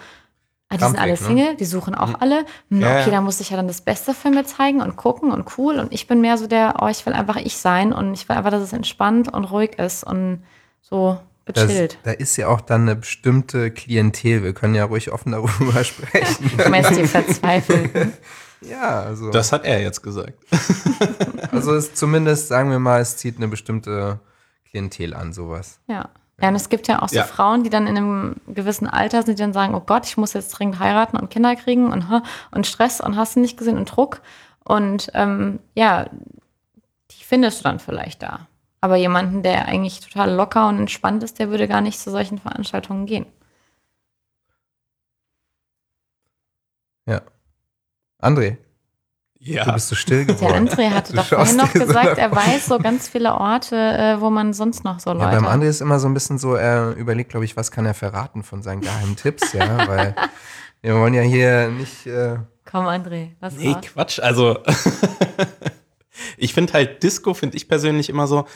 Ah, 0.68 0.78
die 0.78 0.84
sind 0.84 0.98
alle 0.98 1.12
ne? 1.12 1.16
Single, 1.16 1.54
die 1.54 1.64
suchen 1.64 1.94
auch 1.94 2.20
alle. 2.20 2.44
Hm, 2.70 2.80
Ja, 2.80 2.88
okay, 2.98 3.04
ja. 3.06 3.10
da 3.12 3.20
muss 3.20 3.38
ich 3.38 3.50
ja 3.50 3.56
dann 3.56 3.68
das 3.68 3.80
Beste 3.82 4.14
für 4.14 4.30
mir 4.30 4.44
zeigen 4.44 4.82
und 4.82 4.96
gucken 4.96 5.30
und 5.30 5.46
cool. 5.58 5.78
Und 5.78 5.92
ich 5.92 6.08
bin 6.08 6.20
mehr 6.20 6.36
so 6.38 6.48
der, 6.48 6.74
oh, 6.82 6.88
ich 6.88 7.06
will 7.06 7.12
einfach 7.12 7.36
ich 7.36 7.56
sein 7.56 7.92
und 7.92 8.12
ich 8.14 8.28
will 8.28 8.34
einfach, 8.36 8.50
dass 8.50 8.62
es 8.62 8.72
entspannt 8.72 9.32
und 9.32 9.44
ruhig 9.44 9.78
ist 9.78 10.02
und 10.02 10.42
so 10.82 11.18
Das, 11.46 11.68
gechillt. 11.68 11.98
da 12.02 12.10
ist 12.10 12.36
ja 12.36 12.48
auch 12.48 12.60
dann 12.60 12.82
eine 12.82 12.96
bestimmte 12.96 13.70
Klientel. 13.70 14.42
Wir 14.42 14.52
können 14.52 14.74
ja 14.74 14.84
ruhig 14.84 15.12
offen 15.12 15.32
darüber 15.32 15.84
sprechen. 15.84 16.50
Du 16.56 16.68
meinst 16.68 16.96
die 16.96 17.06
Verzweifelten. 17.06 18.12
ja, 18.62 19.00
also. 19.02 19.30
Das 19.30 19.52
hat 19.52 19.64
er 19.64 19.80
jetzt 19.80 20.02
gesagt. 20.02 20.34
Also 21.52 21.74
es 21.74 21.94
zumindest, 21.94 22.48
sagen 22.48 22.70
wir 22.70 22.78
mal, 22.78 23.00
es 23.00 23.16
zieht 23.16 23.36
eine 23.36 23.48
bestimmte 23.48 24.20
Klientel 24.68 25.14
an, 25.14 25.32
sowas. 25.32 25.78
Ja. 25.86 26.10
Ja, 26.40 26.48
und 26.48 26.56
es 26.56 26.68
gibt 26.68 26.86
ja 26.86 27.00
auch 27.00 27.08
so 27.08 27.16
Ja. 27.16 27.24
Frauen, 27.24 27.64
die 27.64 27.70
dann 27.70 27.86
in 27.86 27.96
einem 27.96 28.36
gewissen 28.46 28.86
Alter 28.86 29.22
sind, 29.22 29.38
die 29.38 29.42
dann 29.42 29.54
sagen, 29.54 29.74
oh 29.74 29.80
Gott, 29.80 30.04
ich 30.04 30.18
muss 30.18 30.34
jetzt 30.34 30.50
dringend 30.50 30.80
heiraten 30.80 31.16
und 31.16 31.30
Kinder 31.30 31.56
kriegen 31.56 31.90
und, 31.90 32.04
und 32.50 32.66
Stress 32.66 33.00
und 33.00 33.16
hast 33.16 33.36
du 33.36 33.40
nicht 33.40 33.56
gesehen 33.56 33.78
und 33.78 33.86
Druck. 33.86 34.20
Und 34.64 35.10
ähm, 35.14 35.60
ja, 35.74 36.10
die 37.10 37.24
findest 37.24 37.60
du 37.60 37.64
dann 37.64 37.78
vielleicht 37.78 38.22
da. 38.22 38.48
Aber 38.80 38.96
jemanden, 38.96 39.42
der 39.42 39.66
eigentlich 39.66 40.00
total 40.00 40.32
locker 40.32 40.68
und 40.68 40.78
entspannt 40.78 41.22
ist, 41.22 41.38
der 41.38 41.48
würde 41.50 41.66
gar 41.66 41.80
nicht 41.80 41.98
zu 41.98 42.10
solchen 42.10 42.38
Veranstaltungen 42.38 43.06
gehen. 43.06 43.26
Ja. 47.06 47.22
André, 48.20 48.56
Ja. 49.38 49.64
du 49.64 49.72
bist 49.74 49.88
so 49.88 49.94
still 49.94 50.24
Der 50.26 50.34
geworden. 50.34 50.68
André 50.68 50.90
hatte 50.90 51.12
Du 51.12 51.18
doch 51.18 51.26
vorhin 51.26 51.56
noch 51.56 51.70
so 51.72 51.78
gesagt, 51.78 52.18
er 52.18 52.32
weiß 52.34 52.66
so 52.66 52.78
ganz 52.78 53.08
viele 53.08 53.34
Orte, 53.34 53.76
äh, 53.76 54.20
wo 54.20 54.30
man 54.30 54.52
sonst 54.52 54.84
noch 54.84 54.98
so 55.00 55.10
Ja, 55.10 55.16
Leute 55.30 55.40
beim 55.42 55.46
André 55.46 55.66
ist 55.68 55.80
immer 55.80 55.98
so 56.00 56.08
ein 56.08 56.14
bisschen 56.14 56.38
so, 56.38 56.54
er 56.54 56.94
überlegt, 56.96 57.30
glaube 57.30 57.44
ich, 57.44 57.56
was 57.56 57.70
kann 57.70 57.86
er 57.86 57.94
verraten 57.94 58.42
von 58.42 58.62
seinen 58.62 58.80
geheimen 58.80 59.16
Tipps, 59.16 59.52
ja, 59.52 59.86
weil 59.88 60.14
wir 60.82 60.94
wollen 60.96 61.14
ja 61.14 61.22
hier 61.22 61.68
nicht, 61.68 62.06
äh, 62.06 62.38
Komm, 62.68 62.86
André, 62.86 63.30
lass 63.40 63.54
Nee, 63.54 63.72
raus. 63.72 63.82
Quatsch. 63.82 64.18
Also, 64.18 64.58
ich 66.36 66.54
finde 66.54 66.72
halt 66.72 67.02
Disco, 67.02 67.34
finde 67.34 67.56
ich 67.56 67.68
persönlich 67.68 68.08
immer 68.08 68.26
so, 68.26 68.46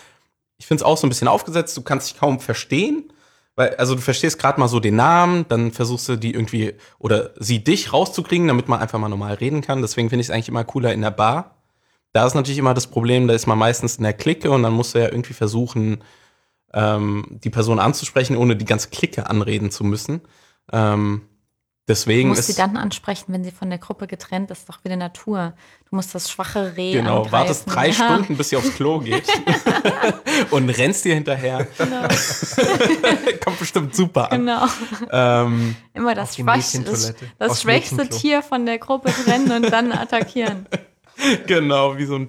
ich 0.59 0.67
finde 0.67 0.83
es 0.83 0.87
auch 0.87 0.97
so 0.97 1.07
ein 1.07 1.11
bisschen 1.11 1.29
aufgesetzt, 1.29 1.77
du 1.77 1.83
kannst 1.83 2.11
dich 2.11 2.21
kaum 2.21 2.41
verstehen. 2.41 3.13
Weil, 3.57 3.75
also 3.77 3.95
du 3.95 4.01
verstehst 4.01 4.39
gerade 4.39 4.61
mal 4.61 4.69
so 4.69 4.81
den 4.81 4.97
Namen, 4.97 5.45
dann 5.49 5.73
versuchst 5.73 6.09
du 6.09 6.17
die 6.17 6.33
irgendwie 6.33 6.75
oder 6.99 7.31
sie 7.39 7.63
dich 7.63 7.93
rauszukriegen, 7.93 8.49
damit 8.49 8.69
man 8.69 8.81
einfach 8.81 8.99
mal 8.99 9.09
normal 9.09 9.35
reden 9.35 9.61
kann. 9.61 9.83
Deswegen 9.83 10.09
finde 10.09 10.21
ich 10.21 10.29
es 10.29 10.31
eigentlich 10.31 10.49
immer 10.49 10.65
cooler 10.65 10.93
in 10.93 11.03
der 11.03 11.11
Bar. 11.11 11.57
Da 12.13 12.27
ist 12.27 12.35
natürlich 12.35 12.59
immer 12.59 12.75
das 12.75 12.87
Problem, 12.87 13.29
da 13.29 13.35
ist 13.35 13.47
man 13.47 13.59
meistens 13.59 13.97
in 13.97 14.05
der 14.05 14.13
Clique 14.13 14.51
und 14.51 14.63
dann 14.63 14.73
musst 14.73 14.95
du 14.95 14.99
ja 14.99 15.07
irgendwie 15.07 15.35
versuchen, 15.35 16.03
ähm, 16.73 17.27
die 17.29 17.51
Person 17.51 17.79
anzusprechen, 17.79 18.37
ohne 18.37 18.57
die 18.57 18.65
ganze 18.65 18.91
Clique 18.91 19.29
anreden 19.29 19.71
zu 19.71 19.85
müssen. 19.85 20.23
Ähm, 20.73 21.23
Du 21.91 21.95
deswegen 21.95 22.29
musst 22.29 22.41
ist 22.41 22.47
sie 22.47 22.55
dann 22.55 22.77
ansprechen, 22.77 23.25
wenn 23.33 23.43
sie 23.43 23.51
von 23.51 23.69
der 23.69 23.79
Gruppe 23.81 24.07
getrennt 24.07 24.51
ist, 24.53 24.69
doch 24.69 24.85
wieder 24.85 24.95
Natur. 24.95 25.55
Du 25.91 25.97
musst 25.97 26.15
das 26.15 26.31
schwache 26.31 26.77
Reh 26.77 26.93
Genau, 26.93 27.17
angreifen. 27.25 27.33
wartest 27.33 27.65
drei 27.67 27.89
Ja, 27.89 27.93
Stunden, 27.93 28.37
bis 28.37 28.51
sie 28.51 28.57
aufs 28.57 28.75
Klo 28.77 29.01
geht 29.01 29.25
und 30.53 30.71
rennst 30.71 31.05
dir 31.05 31.15
hinterher. 31.15 31.67
Genau, 31.79 32.03
Kommt 33.45 33.59
bestimmt 33.59 33.97
super 33.97 34.31
an. 34.31 34.39
genau. 34.39 34.67
Ähm, 35.11 35.75
Immer 35.95 36.15
das, 36.15 36.37
Schwach, 36.37 36.57
das, 36.57 37.15
das 37.39 37.63
schwächste. 37.63 38.09
Tier 38.09 38.43
von 38.43 38.67
der 38.67 38.79
Gruppe 38.79 39.11
trennen 39.25 39.51
und 39.51 39.71
dann 39.73 39.91
attackieren. 39.91 40.67
genau, 41.47 41.97
wie 41.99 42.05
so 42.05 42.15
ein 42.17 42.29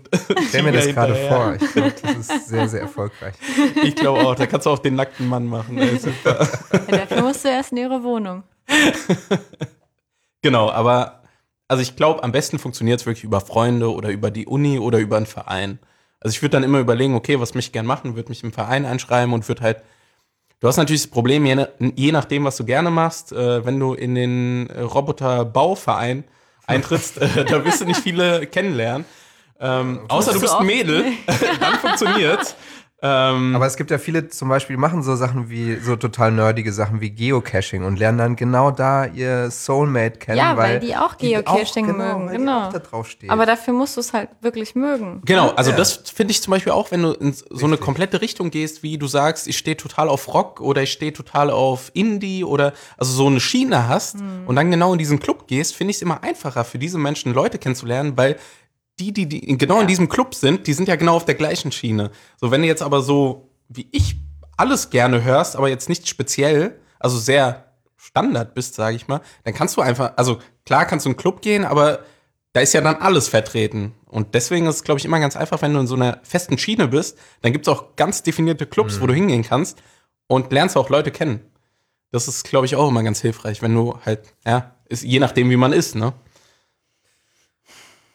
stell 0.49 0.63
mir 0.63 0.71
das 0.71 0.87
gerade 0.87 1.15
vor. 1.15 1.55
Ich 1.61 1.71
glaube, 1.71 1.93
das 2.01 2.17
ist 2.17 2.47
sehr, 2.49 2.67
sehr 2.67 2.81
erfolgreich. 2.81 3.35
Ich 3.83 3.95
glaube 3.95 4.21
auch, 4.21 4.35
da 4.35 4.47
kannst 4.47 4.65
du 4.65 4.71
auch 4.71 4.79
den 4.79 4.95
nackten 4.95 5.27
Mann 5.27 5.45
machen. 5.45 5.77
ey, 5.77 5.97
super. 5.97 6.47
Ja, 6.89 6.97
dafür 6.97 7.21
musst 7.21 7.45
du 7.45 7.49
erst 7.49 7.71
in 7.71 7.77
ihre 7.77 8.03
Wohnung. 8.03 8.43
genau, 10.41 10.69
aber 10.69 11.23
also 11.67 11.81
ich 11.81 11.95
glaube, 11.95 12.23
am 12.23 12.31
besten 12.31 12.59
funktioniert 12.59 12.99
es 12.99 13.05
wirklich 13.05 13.23
über 13.23 13.41
Freunde 13.41 13.93
oder 13.93 14.09
über 14.09 14.31
die 14.31 14.45
Uni 14.45 14.79
oder 14.79 14.99
über 14.99 15.17
einen 15.17 15.25
Verein. 15.25 15.79
Also 16.19 16.35
ich 16.35 16.41
würde 16.41 16.51
dann 16.51 16.63
immer 16.63 16.79
überlegen, 16.79 17.15
okay, 17.15 17.39
was 17.39 17.53
möchte 17.53 17.69
ich 17.69 17.73
gern 17.73 17.85
machen, 17.85 18.15
würde 18.15 18.29
mich 18.29 18.43
im 18.43 18.51
Verein 18.51 18.85
einschreiben 18.85 19.33
und 19.33 19.47
würde 19.47 19.61
halt 19.61 19.83
Du 20.61 20.67
hast 20.67 20.77
natürlich 20.77 21.01
das 21.01 21.09
Problem, 21.09 21.43
je, 21.47 21.65
je 21.95 22.11
nachdem, 22.11 22.45
was 22.45 22.55
du 22.55 22.63
gerne 22.63 22.91
machst, 22.91 23.31
äh, 23.31 23.65
wenn 23.65 23.79
du 23.79 23.95
in 23.95 24.13
den 24.13 24.69
Roboterbauverein 24.69 26.23
eintrittst, 26.67 27.17
äh, 27.17 27.45
da 27.45 27.65
wirst 27.65 27.81
du 27.81 27.85
nicht 27.85 27.99
viele 27.99 28.45
kennenlernen. 28.45 29.05
Ähm, 29.59 30.01
außer 30.07 30.33
du 30.33 30.39
bist 30.39 30.53
ein 30.53 30.65
Mädel, 30.67 31.05
dann 31.59 31.79
funktioniert's. 31.79 32.55
Ähm, 33.03 33.55
Aber 33.55 33.65
es 33.65 33.77
gibt 33.77 33.89
ja 33.89 33.97
viele, 33.97 34.27
zum 34.27 34.49
Beispiel, 34.49 34.75
die 34.75 34.79
machen 34.79 35.01
so 35.01 35.15
Sachen 35.15 35.49
wie, 35.49 35.77
so 35.77 35.95
total 35.95 36.31
nerdige 36.31 36.71
Sachen 36.71 37.01
wie 37.01 37.09
Geocaching 37.09 37.83
und 37.83 37.97
lernen 37.97 38.19
dann 38.19 38.35
genau 38.35 38.69
da 38.69 39.05
ihr 39.05 39.49
Soulmate 39.49 40.19
kennen. 40.19 40.37
Ja, 40.37 40.55
weil, 40.55 40.73
weil 40.73 40.79
die 40.81 40.95
auch 40.95 41.17
Geocaching 41.17 41.87
die 41.87 41.91
auch, 41.91 41.97
genau, 41.97 42.19
mögen, 42.19 42.37
genau. 42.37 42.71
Da 42.71 42.81
Aber 43.29 43.47
dafür 43.47 43.73
musst 43.73 43.97
du 43.97 44.01
es 44.01 44.13
halt 44.13 44.29
wirklich 44.41 44.75
mögen. 44.75 45.21
Genau, 45.25 45.49
also 45.49 45.71
ja. 45.71 45.77
das 45.77 46.03
finde 46.13 46.31
ich 46.31 46.43
zum 46.43 46.51
Beispiel 46.51 46.73
auch, 46.73 46.91
wenn 46.91 47.01
du 47.01 47.13
in 47.13 47.33
so 47.33 47.43
Richtig. 47.43 47.63
eine 47.63 47.77
komplette 47.77 48.21
Richtung 48.21 48.51
gehst, 48.51 48.83
wie 48.83 48.99
du 48.99 49.07
sagst, 49.07 49.47
ich 49.47 49.57
stehe 49.57 49.77
total 49.77 50.07
auf 50.07 50.31
Rock 50.31 50.61
oder 50.61 50.83
ich 50.83 50.91
stehe 50.91 51.11
total 51.11 51.49
auf 51.49 51.89
Indie 51.95 52.43
oder 52.43 52.73
also 52.97 53.13
so 53.13 53.25
eine 53.25 53.39
Schiene 53.39 53.87
hast 53.87 54.19
hm. 54.19 54.43
und 54.45 54.55
dann 54.55 54.69
genau 54.69 54.93
in 54.93 54.99
diesen 54.99 55.19
Club 55.19 55.47
gehst, 55.47 55.75
finde 55.75 55.89
ich 55.89 55.97
es 55.97 56.01
immer 56.03 56.23
einfacher 56.23 56.63
für 56.63 56.77
diese 56.77 56.99
Menschen 56.99 57.33
Leute 57.33 57.57
kennenzulernen, 57.57 58.13
weil 58.15 58.37
die, 59.01 59.25
die, 59.25 59.27
die 59.27 59.57
genau 59.57 59.75
ja. 59.75 59.81
in 59.81 59.87
diesem 59.87 60.09
Club 60.09 60.35
sind, 60.35 60.67
die 60.67 60.73
sind 60.73 60.87
ja 60.87 60.95
genau 60.95 61.15
auf 61.15 61.25
der 61.25 61.35
gleichen 61.35 61.71
Schiene. 61.71 62.11
So, 62.39 62.51
wenn 62.51 62.61
du 62.61 62.67
jetzt 62.67 62.83
aber 62.83 63.01
so 63.01 63.49
wie 63.67 63.87
ich 63.91 64.17
alles 64.57 64.89
gerne 64.89 65.23
hörst, 65.23 65.55
aber 65.55 65.69
jetzt 65.69 65.89
nicht 65.89 66.07
speziell, 66.07 66.79
also 66.99 67.17
sehr 67.17 67.65
Standard 67.97 68.53
bist, 68.53 68.75
sage 68.75 68.95
ich 68.95 69.07
mal, 69.07 69.21
dann 69.43 69.53
kannst 69.53 69.77
du 69.77 69.81
einfach, 69.81 70.13
also 70.17 70.39
klar 70.65 70.85
kannst 70.85 71.05
du 71.05 71.09
in 71.09 71.13
einen 71.13 71.21
Club 71.21 71.41
gehen, 71.41 71.65
aber 71.65 71.99
da 72.53 72.59
ist 72.59 72.73
ja 72.73 72.81
dann 72.81 72.97
alles 72.97 73.27
vertreten. 73.27 73.93
Und 74.07 74.35
deswegen 74.35 74.67
ist 74.67 74.75
es, 74.75 74.83
glaube 74.83 74.99
ich, 74.99 75.05
immer 75.05 75.19
ganz 75.19 75.37
einfach, 75.37 75.61
wenn 75.61 75.73
du 75.73 75.79
in 75.79 75.87
so 75.87 75.95
einer 75.95 76.19
festen 76.23 76.57
Schiene 76.57 76.89
bist, 76.89 77.17
dann 77.41 77.53
gibt 77.53 77.67
es 77.67 77.73
auch 77.73 77.95
ganz 77.95 78.23
definierte 78.23 78.65
Clubs, 78.65 78.97
mhm. 78.97 79.01
wo 79.01 79.07
du 79.07 79.13
hingehen 79.13 79.43
kannst 79.43 79.81
und 80.27 80.51
lernst 80.51 80.75
auch 80.75 80.89
Leute 80.89 81.11
kennen. 81.11 81.41
Das 82.11 82.27
ist, 82.27 82.43
glaube 82.43 82.65
ich, 82.65 82.75
auch 82.75 82.89
immer 82.89 83.03
ganz 83.03 83.21
hilfreich, 83.21 83.61
wenn 83.61 83.73
du 83.73 83.97
halt, 84.05 84.33
ja, 84.45 84.75
ist, 84.89 85.03
je 85.03 85.19
nachdem, 85.19 85.49
wie 85.49 85.55
man 85.55 85.71
ist, 85.71 85.95
ne? 85.95 86.13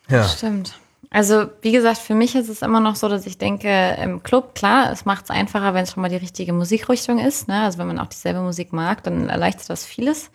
Ja. 0.09 0.29
Stimmt. 0.29 0.79
Also, 1.11 1.47
wie 1.63 1.73
gesagt, 1.73 1.99
für 1.99 2.15
mich 2.15 2.35
ist 2.35 2.49
es 2.49 2.63
immer 2.63 2.81
noch 2.81 2.97
so, 2.97 3.09
dass 3.09 3.27
ich 3.27 3.39
denke, 3.39 3.97
im 4.03 4.23
Club, 4.23 4.55
klar, 4.55 4.91
es 4.93 5.05
macht 5.05 5.25
es 5.25 5.31
einfacher, 5.31 5.73
wenn 5.73 5.85
es 5.85 5.93
schon 5.93 6.03
mal 6.03 6.09
die 6.11 6.17
richtige 6.17 6.53
Musikrichtung 6.53 7.19
ist. 7.19 7.49
Ne? 7.49 7.63
Also, 7.63 7.79
wenn 7.79 7.87
man 7.87 7.99
auch 7.99 8.09
dieselbe 8.09 8.41
Musik 8.41 8.73
mag, 8.73 9.03
dann 9.05 9.29
erleichtert 9.29 9.71
das 9.71 9.85
vieles. 9.85 10.31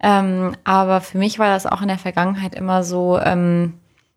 Ähm, 0.00 0.56
aber 0.64 1.00
für 1.00 1.18
mich 1.18 1.38
war 1.38 1.48
das 1.48 1.66
auch 1.66 1.82
in 1.82 1.88
der 1.88 1.98
Vergangenheit 1.98 2.54
immer 2.54 2.82
so, 2.82 3.18
ähm, 3.18 3.74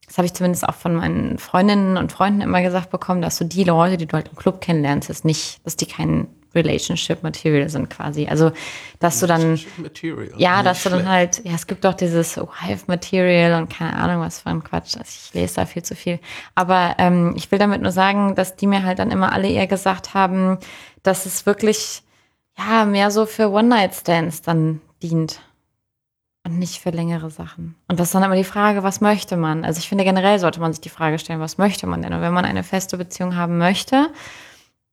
das 0.08 0.18
habe 0.18 0.26
ich 0.26 0.34
zumindest 0.34 0.68
auch 0.68 0.76
von 0.76 0.96
meinen 0.96 1.38
Freundinnen 1.38 1.98
und 1.98 2.12
Freunden 2.12 2.42
immer 2.42 2.62
gesagt 2.62 2.92
bekommen, 2.92 3.22
dass 3.22 3.38
du 3.38 3.44
die 3.44 3.64
Leute, 3.64 3.98
die 3.98 4.06
du 4.06 4.14
halt 4.14 4.30
im 4.30 4.36
Club 4.36 4.62
kennenlernst, 4.62 5.10
ist 5.10 5.26
nicht, 5.26 5.66
dass 5.66 5.76
die 5.76 5.88
keinen 5.88 6.28
Relationship 6.56 7.22
Material 7.22 7.70
sind 7.70 7.90
quasi. 7.90 8.28
Also, 8.28 8.52
dass 9.00 9.20
du 9.20 9.28
dann, 9.28 9.60
ja, 10.38 10.64
dass 10.64 10.84
du 10.84 10.90
dann 10.90 11.08
halt, 11.08 11.44
ja, 11.44 11.54
es 11.54 11.68
gibt 11.68 11.84
doch 11.84 11.94
dieses 11.94 12.38
Wife 12.38 12.86
Material 12.88 13.62
und 13.62 13.70
keine 13.70 13.96
Ahnung 13.96 14.22
was 14.22 14.42
für 14.42 14.50
ein 14.50 14.64
Quatsch. 14.64 14.96
Also 14.98 15.04
ich 15.04 15.34
lese 15.34 15.56
da 15.56 15.66
viel 15.66 15.84
zu 15.84 15.96
viel. 15.96 16.20
Aber 16.56 16.96
ähm, 16.98 17.34
ich 17.36 17.52
will 17.52 17.60
damit 17.60 17.82
nur 17.82 17.92
sagen, 17.92 18.36
dass 18.36 18.56
die 18.56 18.68
mir 18.68 18.84
halt 18.84 19.00
dann 19.00 19.12
immer 19.12 19.34
alle 19.34 19.50
eher 19.50 19.68
gesagt 19.68 20.14
haben, 20.14 20.58
dass 21.04 21.26
es 21.26 21.46
wirklich, 21.46 22.02
ja, 22.58 22.86
mehr 22.86 23.12
so 23.12 23.26
für 23.26 23.52
One-Night-Stands 23.52 24.42
dann 24.42 24.82
dient. 25.04 25.42
Und 26.46 26.60
nicht 26.60 26.80
für 26.80 26.92
längere 26.92 27.32
Sachen. 27.32 27.74
Und 27.88 28.00
das 28.00 28.10
ist 28.10 28.14
dann 28.14 28.22
immer 28.22 28.36
die 28.36 28.44
Frage, 28.44 28.84
was 28.84 29.02
möchte 29.02 29.36
man? 29.36 29.66
Also 29.66 29.80
ich 29.80 29.90
finde 29.90 30.04
generell 30.04 30.38
sollte 30.38 30.60
man 30.60 30.74
sich 30.74 30.80
die 30.80 30.90
Frage 30.90 31.18
stellen, 31.18 31.40
was 31.40 31.58
möchte 31.58 31.88
man 31.88 32.04
denn? 32.04 32.14
Und 32.14 32.22
wenn 32.22 32.34
man 32.34 32.46
eine 32.46 32.62
feste 32.62 32.98
Beziehung 32.98 33.36
haben 33.36 33.58
möchte, 33.58 34.12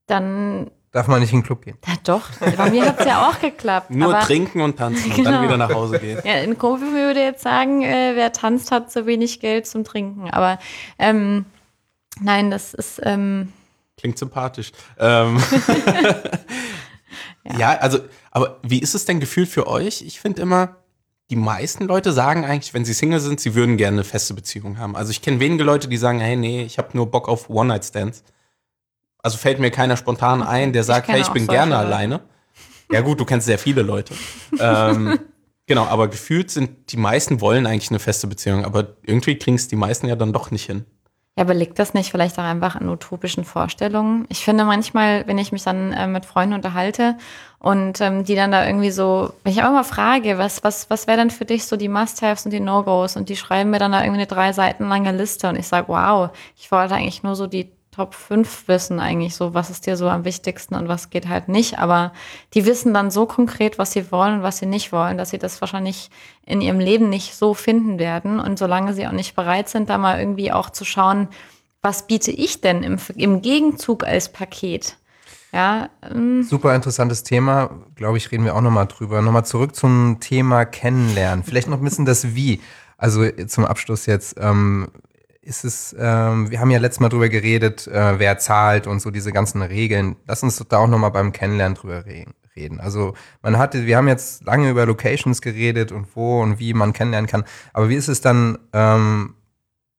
dann 0.06 0.70
Darf 0.92 1.08
man 1.08 1.20
nicht 1.20 1.32
in 1.32 1.38
den 1.38 1.46
Club 1.46 1.64
gehen? 1.64 1.78
Ja, 1.86 1.94
doch. 2.04 2.28
Bei 2.38 2.70
mir 2.70 2.84
hat 2.84 3.00
es 3.00 3.06
ja 3.06 3.26
auch 3.26 3.40
geklappt. 3.40 3.90
Nur 3.90 4.18
trinken 4.20 4.60
und 4.60 4.76
tanzen 4.76 5.10
genau. 5.16 5.18
und 5.18 5.24
dann 5.24 5.44
wieder 5.44 5.56
nach 5.56 5.72
Hause 5.72 5.98
gehen. 5.98 6.20
Ja, 6.22 6.34
ein 6.34 6.58
Kumpel 6.58 6.92
würde 6.92 7.20
jetzt 7.20 7.42
sagen, 7.42 7.82
äh, 7.82 8.12
wer 8.14 8.30
tanzt, 8.32 8.70
hat 8.70 8.92
so 8.92 9.06
wenig 9.06 9.40
Geld 9.40 9.66
zum 9.66 9.84
Trinken. 9.84 10.28
Aber 10.30 10.58
ähm, 10.98 11.46
nein, 12.20 12.50
das 12.50 12.74
ist. 12.74 13.00
Ähm, 13.04 13.54
Klingt 13.96 14.18
sympathisch. 14.18 14.72
Ähm, 14.98 15.42
ja. 17.44 17.58
ja, 17.58 17.70
also, 17.78 18.00
aber 18.30 18.60
wie 18.62 18.80
ist 18.80 18.94
es 18.94 19.06
denn 19.06 19.18
gefühlt 19.18 19.48
für 19.48 19.66
euch? 19.66 20.02
Ich 20.02 20.20
finde 20.20 20.42
immer, 20.42 20.76
die 21.30 21.36
meisten 21.36 21.84
Leute 21.84 22.12
sagen 22.12 22.44
eigentlich, 22.44 22.74
wenn 22.74 22.84
sie 22.84 22.92
Single 22.92 23.20
sind, 23.20 23.40
sie 23.40 23.54
würden 23.54 23.78
gerne 23.78 23.96
eine 23.96 24.04
feste 24.04 24.34
Beziehung 24.34 24.76
haben. 24.76 24.94
Also 24.94 25.10
ich 25.10 25.22
kenne 25.22 25.40
wenige 25.40 25.64
Leute, 25.64 25.88
die 25.88 25.96
sagen, 25.96 26.20
hey, 26.20 26.36
nee, 26.36 26.62
ich 26.64 26.76
habe 26.76 26.90
nur 26.92 27.10
Bock 27.10 27.28
auf 27.30 27.48
One-Night-Stands. 27.48 28.22
Also 29.22 29.38
fällt 29.38 29.60
mir 29.60 29.70
keiner 29.70 29.96
spontan 29.96 30.42
ein, 30.42 30.72
der 30.72 30.82
sagt, 30.82 31.08
ich 31.08 31.14
hey, 31.14 31.20
ich 31.20 31.28
bin 31.28 31.46
gerne 31.46 31.76
Leute. 31.76 31.86
alleine. 31.86 32.20
Ja 32.90 33.00
gut, 33.00 33.20
du 33.20 33.24
kennst 33.24 33.46
sehr 33.46 33.58
viele 33.58 33.82
Leute. 33.82 34.14
ähm, 34.60 35.18
genau, 35.66 35.86
aber 35.86 36.08
gefühlt 36.08 36.50
sind 36.50 36.92
die 36.92 36.96
meisten 36.96 37.40
wollen 37.40 37.66
eigentlich 37.66 37.90
eine 37.90 38.00
feste 38.00 38.26
Beziehung, 38.26 38.64
aber 38.64 38.96
irgendwie 39.02 39.38
kriegen 39.38 39.56
es 39.56 39.68
die 39.68 39.76
meisten 39.76 40.08
ja 40.08 40.16
dann 40.16 40.32
doch 40.32 40.50
nicht 40.50 40.66
hin. 40.66 40.84
Ja, 41.38 41.44
aber 41.44 41.54
liegt 41.54 41.78
das 41.78 41.94
nicht 41.94 42.10
vielleicht 42.10 42.38
auch 42.38 42.44
einfach 42.44 42.76
an 42.76 42.90
utopischen 42.90 43.44
Vorstellungen? 43.44 44.26
Ich 44.28 44.44
finde 44.44 44.66
manchmal, 44.66 45.26
wenn 45.26 45.38
ich 45.38 45.50
mich 45.50 45.62
dann 45.62 45.92
äh, 45.92 46.06
mit 46.06 46.26
Freunden 46.26 46.52
unterhalte 46.54 47.16
und 47.58 48.02
ähm, 48.02 48.24
die 48.24 48.34
dann 48.34 48.52
da 48.52 48.66
irgendwie 48.66 48.90
so, 48.90 49.32
wenn 49.42 49.52
ich 49.52 49.62
auch 49.62 49.70
mal 49.70 49.84
frage, 49.84 50.36
was, 50.36 50.62
was, 50.62 50.90
was 50.90 51.06
wäre 51.06 51.16
denn 51.16 51.30
für 51.30 51.46
dich 51.46 51.64
so 51.64 51.76
die 51.76 51.88
Must-Haves 51.88 52.44
und 52.44 52.50
die 52.50 52.60
No-Gos 52.60 53.16
und 53.16 53.30
die 53.30 53.36
schreiben 53.36 53.70
mir 53.70 53.78
dann 53.78 53.92
da 53.92 54.02
irgendwie 54.02 54.20
eine 54.20 54.26
drei 54.26 54.52
Seiten 54.52 54.88
lange 54.88 55.12
Liste 55.12 55.48
und 55.48 55.56
ich 55.56 55.68
sage, 55.68 55.88
wow, 55.88 56.28
ich 56.58 56.70
wollte 56.70 56.96
eigentlich 56.96 57.22
nur 57.22 57.34
so 57.34 57.46
die 57.46 57.72
Top 57.92 58.14
5 58.14 58.68
wissen 58.68 59.00
eigentlich 59.00 59.34
so, 59.34 59.52
was 59.52 59.68
ist 59.68 59.86
dir 59.86 59.98
so 59.98 60.08
am 60.08 60.24
wichtigsten 60.24 60.74
und 60.74 60.88
was 60.88 61.10
geht 61.10 61.28
halt 61.28 61.48
nicht. 61.48 61.78
Aber 61.78 62.14
die 62.54 62.64
wissen 62.64 62.94
dann 62.94 63.10
so 63.10 63.26
konkret, 63.26 63.78
was 63.78 63.92
sie 63.92 64.10
wollen 64.10 64.36
und 64.36 64.42
was 64.42 64.56
sie 64.56 64.66
nicht 64.66 64.92
wollen, 64.92 65.18
dass 65.18 65.28
sie 65.28 65.38
das 65.38 65.60
wahrscheinlich 65.60 66.10
in 66.46 66.62
ihrem 66.62 66.80
Leben 66.80 67.10
nicht 67.10 67.36
so 67.36 67.52
finden 67.52 67.98
werden. 67.98 68.40
Und 68.40 68.58
solange 68.58 68.94
sie 68.94 69.06
auch 69.06 69.12
nicht 69.12 69.36
bereit 69.36 69.68
sind, 69.68 69.90
da 69.90 69.98
mal 69.98 70.18
irgendwie 70.18 70.52
auch 70.52 70.70
zu 70.70 70.86
schauen, 70.86 71.28
was 71.82 72.06
biete 72.06 72.30
ich 72.30 72.62
denn 72.62 72.82
im, 72.82 72.96
im 73.14 73.42
Gegenzug 73.42 74.04
als 74.04 74.32
Paket? 74.32 74.96
Ja, 75.52 75.90
ähm. 76.02 76.44
Super 76.44 76.74
interessantes 76.74 77.24
Thema. 77.24 77.82
Glaube 77.94 78.16
ich, 78.16 78.32
reden 78.32 78.46
wir 78.46 78.56
auch 78.56 78.62
nochmal 78.62 78.86
drüber. 78.86 79.20
Nochmal 79.20 79.44
zurück 79.44 79.76
zum 79.76 80.16
Thema 80.18 80.64
Kennenlernen. 80.64 81.44
Vielleicht 81.44 81.68
noch 81.68 81.76
ein 81.76 81.84
bisschen 81.84 82.06
das 82.06 82.34
Wie. 82.34 82.62
Also 82.96 83.28
zum 83.48 83.66
Abschluss 83.66 84.06
jetzt. 84.06 84.36
Ähm, 84.40 84.88
ist 85.42 85.64
es, 85.64 85.94
ähm, 85.98 86.50
wir 86.50 86.60
haben 86.60 86.70
ja 86.70 86.78
letztes 86.78 87.00
Mal 87.00 87.08
drüber 87.08 87.28
geredet, 87.28 87.88
äh, 87.88 88.18
wer 88.18 88.38
zahlt 88.38 88.86
und 88.86 89.00
so 89.00 89.10
diese 89.10 89.32
ganzen 89.32 89.60
Regeln. 89.60 90.16
Lass 90.26 90.42
uns 90.42 90.56
da 90.68 90.78
auch 90.78 90.86
nochmal 90.86 91.10
beim 91.10 91.32
Kennenlernen 91.32 91.76
drüber 91.76 92.04
reden. 92.06 92.80
Also 92.80 93.14
man 93.42 93.58
hatte, 93.58 93.86
wir 93.86 93.96
haben 93.96 94.08
jetzt 94.08 94.44
lange 94.44 94.70
über 94.70 94.86
Locations 94.86 95.42
geredet 95.42 95.90
und 95.90 96.14
wo 96.14 96.40
und 96.42 96.58
wie 96.60 96.74
man 96.74 96.92
kennenlernen 96.92 97.28
kann. 97.28 97.44
Aber 97.72 97.88
wie 97.88 97.96
ist 97.96 98.08
es 98.08 98.20
dann, 98.20 98.58
ähm, 98.72 99.34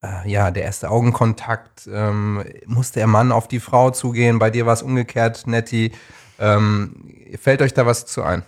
äh, 0.01 0.29
ja, 0.29 0.49
der 0.51 0.63
erste 0.63 0.89
Augenkontakt? 0.89 1.89
Ähm, 1.91 2.43
muss 2.65 2.91
der 2.91 3.07
Mann 3.07 3.31
auf 3.31 3.47
die 3.47 3.59
Frau 3.59 3.91
zugehen? 3.91 4.39
Bei 4.39 4.49
dir 4.49 4.65
war 4.65 4.73
es 4.73 4.81
umgekehrt, 4.81 5.45
Nettie. 5.45 5.91
Ähm, 6.39 6.95
fällt 7.39 7.61
euch 7.61 7.73
da 7.73 7.85
was 7.85 8.05
zu 8.05 8.23
ein? 8.23 8.43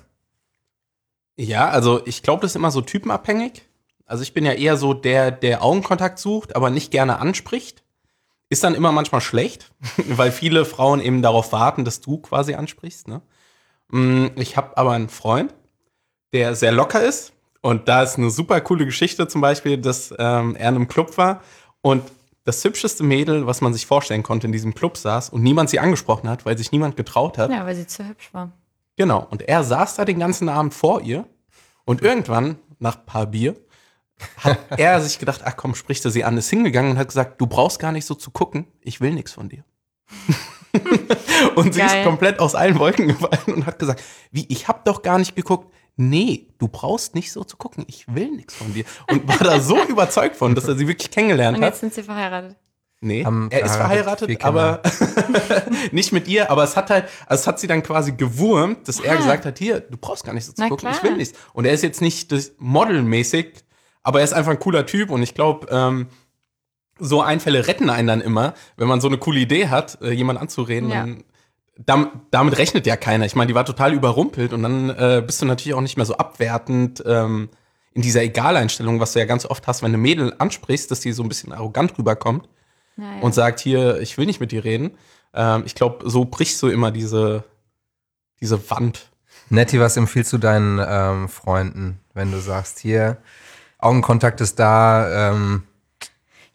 Ja, 1.37 1.69
also 1.69 2.05
ich 2.05 2.23
glaube, 2.23 2.41
das 2.41 2.51
ist 2.51 2.55
immer 2.55 2.71
so 2.71 2.81
typenabhängig. 2.81 3.63
Also 4.05 4.23
ich 4.23 4.33
bin 4.33 4.45
ja 4.45 4.53
eher 4.53 4.77
so 4.77 4.93
der, 4.93 5.31
der 5.31 5.63
Augenkontakt 5.63 6.19
sucht, 6.19 6.55
aber 6.55 6.69
nicht 6.69 6.91
gerne 6.91 7.19
anspricht. 7.19 7.83
Ist 8.49 8.63
dann 8.63 8.75
immer 8.75 8.91
manchmal 8.91 9.21
schlecht, 9.21 9.71
weil 10.07 10.31
viele 10.31 10.65
Frauen 10.65 11.01
eben 11.01 11.21
darauf 11.21 11.51
warten, 11.51 11.85
dass 11.85 12.01
du 12.01 12.17
quasi 12.17 12.53
ansprichst. 12.53 13.07
Ne? 13.07 13.21
Mm, 13.89 14.27
ich 14.35 14.57
habe 14.57 14.77
aber 14.77 14.91
einen 14.91 15.09
Freund, 15.09 15.53
der 16.33 16.55
sehr 16.55 16.71
locker 16.71 17.03
ist. 17.03 17.33
Und 17.61 17.87
da 17.87 18.03
ist 18.03 18.19
eine 18.19 18.29
super 18.29 18.61
coole 18.61 18.85
Geschichte 18.85 19.27
zum 19.27 19.41
Beispiel, 19.41 19.79
dass 19.79 20.13
ähm, 20.19 20.55
er 20.55 20.69
in 20.69 20.75
einem 20.75 20.87
Club 20.87 21.17
war 21.17 21.41
und 21.81 22.03
das 22.43 22.63
hübscheste 22.63 23.03
Mädel, 23.03 23.47
was 23.47 23.59
man 23.61 23.73
sich 23.73 23.87
vorstellen 23.87 24.21
konnte, 24.21 24.45
in 24.45 24.53
diesem 24.53 24.75
Club 24.75 24.97
saß 24.97 25.29
und 25.29 25.41
niemand 25.41 25.71
sie 25.71 25.79
angesprochen 25.79 26.29
hat, 26.29 26.45
weil 26.45 26.57
sich 26.59 26.71
niemand 26.71 26.95
getraut 26.95 27.39
hat. 27.39 27.49
Ja, 27.49 27.65
weil 27.65 27.75
sie 27.75 27.87
zu 27.87 28.07
hübsch 28.07 28.31
war. 28.33 28.51
Genau. 28.97 29.25
Und 29.29 29.41
er 29.41 29.63
saß 29.63 29.95
da 29.95 30.05
den 30.05 30.19
ganzen 30.19 30.47
Abend 30.47 30.75
vor 30.75 31.01
ihr 31.01 31.25
und 31.85 32.03
irgendwann, 32.03 32.59
nach 32.77 32.97
ein 32.97 33.05
paar 33.05 33.25
Bier, 33.25 33.55
hat 34.37 34.59
er 34.77 35.01
sich 35.01 35.19
gedacht, 35.19 35.41
ach 35.43 35.57
komm, 35.57 35.75
spricht 35.75 36.05
er 36.05 36.11
sie 36.11 36.23
an, 36.23 36.37
ist 36.37 36.49
hingegangen 36.49 36.91
und 36.91 36.97
hat 36.97 37.07
gesagt, 37.07 37.39
du 37.41 37.47
brauchst 37.47 37.79
gar 37.79 37.91
nicht 37.91 38.05
so 38.05 38.15
zu 38.15 38.31
gucken, 38.31 38.67
ich 38.81 39.01
will 39.01 39.11
nichts 39.11 39.33
von 39.33 39.49
dir. 39.49 39.63
und 41.55 41.73
sie 41.73 41.81
Geil. 41.81 41.99
ist 41.99 42.05
komplett 42.05 42.39
aus 42.39 42.55
allen 42.55 42.79
Wolken 42.79 43.07
gefallen 43.07 43.55
und 43.55 43.65
hat 43.65 43.79
gesagt, 43.79 44.01
wie, 44.31 44.45
ich 44.49 44.67
hab 44.67 44.85
doch 44.85 45.01
gar 45.01 45.17
nicht 45.17 45.35
geguckt. 45.35 45.73
Nee, 45.97 46.47
du 46.57 46.67
brauchst 46.67 47.15
nicht 47.15 47.31
so 47.31 47.43
zu 47.45 47.55
gucken, 47.55 47.85
ich 47.87 48.13
will 48.13 48.29
nichts 48.31 48.53
von 48.53 48.73
dir. 48.73 48.83
Und 49.09 49.27
war 49.27 49.37
da 49.37 49.59
so 49.61 49.81
überzeugt 49.87 50.35
von, 50.35 50.53
dass 50.53 50.67
er 50.67 50.75
sie 50.75 50.87
wirklich 50.87 51.09
kennengelernt 51.09 51.57
hat. 51.57 51.63
Und 51.63 51.67
jetzt 51.69 51.79
sind 51.79 51.93
sie 51.93 52.03
verheiratet. 52.03 52.57
Nee, 53.01 53.23
Haben 53.23 53.49
er 53.51 53.63
ist 53.63 53.75
verheiratet, 53.75 54.43
aber 54.43 54.81
nicht 55.91 56.11
mit 56.11 56.27
ihr, 56.27 56.49
aber 56.49 56.63
es 56.63 56.75
hat 56.75 56.89
halt, 56.89 57.05
also 57.27 57.41
es 57.41 57.47
hat 57.47 57.59
sie 57.59 57.67
dann 57.67 57.83
quasi 57.83 58.13
gewurmt, 58.13 58.87
dass 58.87 58.99
ah. 58.99 59.05
er 59.05 59.17
gesagt 59.17 59.45
hat, 59.45 59.59
hier, 59.59 59.81
du 59.81 59.97
brauchst 59.97 60.23
gar 60.23 60.33
nicht 60.33 60.45
so 60.45 60.53
zu 60.53 60.61
Na 60.61 60.69
gucken, 60.69 60.89
klar. 60.89 60.95
ich 60.95 61.03
will 61.03 61.17
nichts. 61.17 61.37
Und 61.53 61.65
er 61.65 61.73
ist 61.73 61.83
jetzt 61.83 62.01
nicht 62.01 62.33
modelmäßig 62.57 63.64
aber 64.05 64.19
er 64.19 64.23
ist 64.23 64.33
einfach 64.33 64.51
ein 64.51 64.59
cooler 64.59 64.85
Typ 64.85 65.09
und 65.09 65.23
ich 65.23 65.33
glaube, 65.33 65.67
ähm, 65.71 66.07
so 66.99 67.21
Einfälle 67.21 67.67
retten 67.67 67.89
einen 67.89 68.07
dann 68.07 68.21
immer, 68.21 68.53
wenn 68.77 68.87
man 68.87 69.01
so 69.01 69.07
eine 69.07 69.17
coole 69.17 69.39
Idee 69.39 69.67
hat, 69.67 69.99
äh, 70.01 70.11
jemand 70.11 70.39
anzureden. 70.39 70.89
Ja. 70.91 71.07
Dann, 71.77 72.21
damit, 72.31 72.57
rechnet 72.57 72.85
ja 72.85 72.95
keiner. 72.95 73.25
Ich 73.25 73.35
meine, 73.35 73.47
die 73.47 73.55
war 73.55 73.65
total 73.65 73.93
überrumpelt 73.93 74.53
und 74.53 74.63
dann 74.63 74.91
äh, 74.91 75.23
bist 75.25 75.41
du 75.41 75.45
natürlich 75.45 75.73
auch 75.73 75.81
nicht 75.81 75.97
mehr 75.97 76.05
so 76.05 76.15
abwertend 76.15 77.03
ähm, 77.05 77.49
in 77.93 78.03
dieser 78.03 78.21
Egaleinstellung, 78.21 78.99
was 78.99 79.13
du 79.13 79.19
ja 79.19 79.25
ganz 79.25 79.45
oft 79.45 79.65
hast, 79.65 79.81
wenn 79.81 79.91
du 79.91 79.97
Mädel 79.97 80.35
ansprichst, 80.37 80.89
dass 80.91 80.99
die 80.99 81.11
so 81.11 81.23
ein 81.23 81.27
bisschen 81.27 81.51
arrogant 81.51 81.97
rüberkommt 81.97 82.47
Naja. 82.95 83.21
und 83.21 83.33
sagt, 83.33 83.59
hier, 83.59 83.99
ich 83.99 84.17
will 84.17 84.27
nicht 84.27 84.39
mit 84.39 84.51
dir 84.51 84.63
reden. 84.63 84.91
Ähm, 85.33 85.63
ich 85.65 85.73
glaube, 85.73 86.07
so 86.09 86.25
brichst 86.25 86.61
du 86.61 86.67
immer 86.67 86.91
diese, 86.91 87.43
diese 88.39 88.69
Wand. 88.69 89.09
Nettie, 89.49 89.79
was 89.79 89.97
empfiehlst 89.97 90.31
du 90.31 90.37
deinen 90.37 90.79
ähm, 90.87 91.27
Freunden, 91.27 91.99
wenn 92.13 92.31
du 92.31 92.39
sagst, 92.39 92.79
hier, 92.79 93.17
Augenkontakt 93.85 94.41
ist 94.41 94.59
da, 94.59 95.29
ähm, 95.31 95.63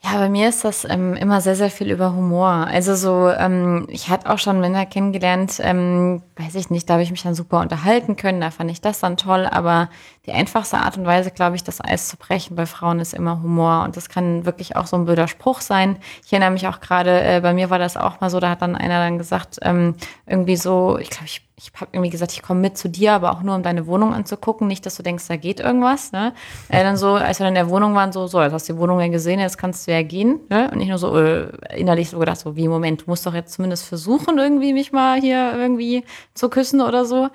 Ja, 0.03 0.17
bei 0.19 0.31
mir 0.31 0.49
ist 0.49 0.65
das 0.65 0.87
ähm, 0.87 1.15
immer 1.15 1.43
sehr, 1.43 1.57
sehr 1.57 1.71
viel 1.71 1.91
über 1.91 2.15
Humor. 2.15 2.49
Also 2.49 2.95
so, 2.95 3.29
ähm, 3.31 3.87
ich 3.91 4.09
hatte 4.09 4.31
auch 4.31 4.39
schon 4.39 4.59
Männer 4.61 4.87
kennengelernt, 4.87 5.59
ähm, 5.63 6.23
weiß 6.37 6.55
ich 6.55 6.71
nicht, 6.71 6.89
da 6.89 6.95
habe 6.95 7.03
ich 7.03 7.11
mich 7.11 7.23
dann 7.23 7.35
super 7.35 7.61
unterhalten 7.61 8.17
können, 8.17 8.41
da 8.41 8.51
fand 8.51 8.71
ich 8.71 8.81
das 8.81 9.01
dann 9.01 9.19
toll, 9.19 9.47
aber 9.47 9.91
die 10.27 10.33
einfachste 10.33 10.79
Art 10.79 10.97
und 10.97 11.07
Weise, 11.07 11.31
glaube 11.31 11.57
ich, 11.57 11.65
das 11.65 11.81
Eis 11.83 12.09
zu 12.09 12.17
brechen 12.17 12.57
bei 12.57 12.67
Frauen 12.67 13.01
ist 13.01 13.15
immer 13.15 13.43
Humor 13.43 13.85
und 13.85 13.97
das 13.97 14.09
kann 14.09 14.45
wirklich 14.45 14.77
auch 14.77 14.87
so 14.87 14.97
ein 14.97 15.05
blöder 15.05 15.29
Spruch 15.29 15.61
sein. 15.61 15.97
Ich 16.25 16.33
erinnere 16.33 16.51
mich 16.51 16.67
auch 16.69 16.81
gerade, 16.81 17.23
äh, 17.23 17.41
bei 17.41 17.55
mir 17.55 17.71
war 17.71 17.79
das 17.79 17.97
auch 17.97 18.21
mal 18.21 18.31
so, 18.31 18.39
da 18.41 18.51
hat 18.51 18.63
dann 18.63 18.77
einer 18.77 18.99
dann 18.99 19.19
gesagt, 19.19 19.59
ähm, 19.63 19.95
irgendwie 20.27 20.57
so, 20.57 20.99
ich 20.99 21.11
glaube, 21.11 21.27
ich 21.27 21.43
ich 21.63 21.73
habe 21.79 21.91
irgendwie 21.93 22.11
gesagt, 22.11 22.33
ich 22.33 22.41
komme 22.41 22.61
mit 22.61 22.79
zu 22.79 22.89
dir, 22.89 23.13
aber 23.13 23.33
auch 23.33 23.43
nur, 23.43 23.55
um 23.55 23.63
deine 23.63 23.87
Wohnung 23.87 24.15
anzugucken. 24.15 24.67
Nicht, 24.67 24.87
dass 24.87 24.97
du 24.97 25.03
denkst, 25.03 25.29
da 25.29 25.37
geht 25.37 25.61
irgendwas. 25.61 26.11
Ne? 26.11 26.33
Äh, 26.71 26.83
dann 26.83 26.97
so, 26.97 27.15
als 27.15 27.39
wir 27.39 27.45
dann 27.45 27.55
in 27.55 27.67
der 27.67 27.69
Wohnung 27.69 27.95
waren, 27.95 28.13
so, 28.13 28.27
so, 28.27 28.41
jetzt 28.41 28.53
hast 28.53 28.69
du 28.69 28.73
die 28.73 28.79
Wohnung 28.79 28.99
ja 29.01 29.09
gesehen, 29.09 29.41
jetzt 29.41 29.59
kannst 29.59 29.87
du 29.87 29.93
ja 29.93 30.03
gehen. 30.03 30.41
Ne? 30.49 30.71
Und 30.73 30.81
ich 30.81 30.89
nur 30.89 30.97
so 30.97 31.19
äh, 31.19 31.51
innerlich 31.77 32.11
so 32.11 32.19
gedacht, 32.19 32.39
so, 32.39 32.57
wie, 32.57 32.67
Moment, 32.67 33.03
du 33.03 33.05
musst 33.09 33.27
doch 33.27 33.35
jetzt 33.35 33.53
zumindest 33.53 33.85
versuchen, 33.85 34.39
irgendwie 34.39 34.73
mich 34.73 34.93
mal 34.93 35.21
hier 35.21 35.53
irgendwie 35.55 36.05
zu 36.33 36.49
küssen 36.49 36.81
oder 36.81 37.05
so. 37.05 37.29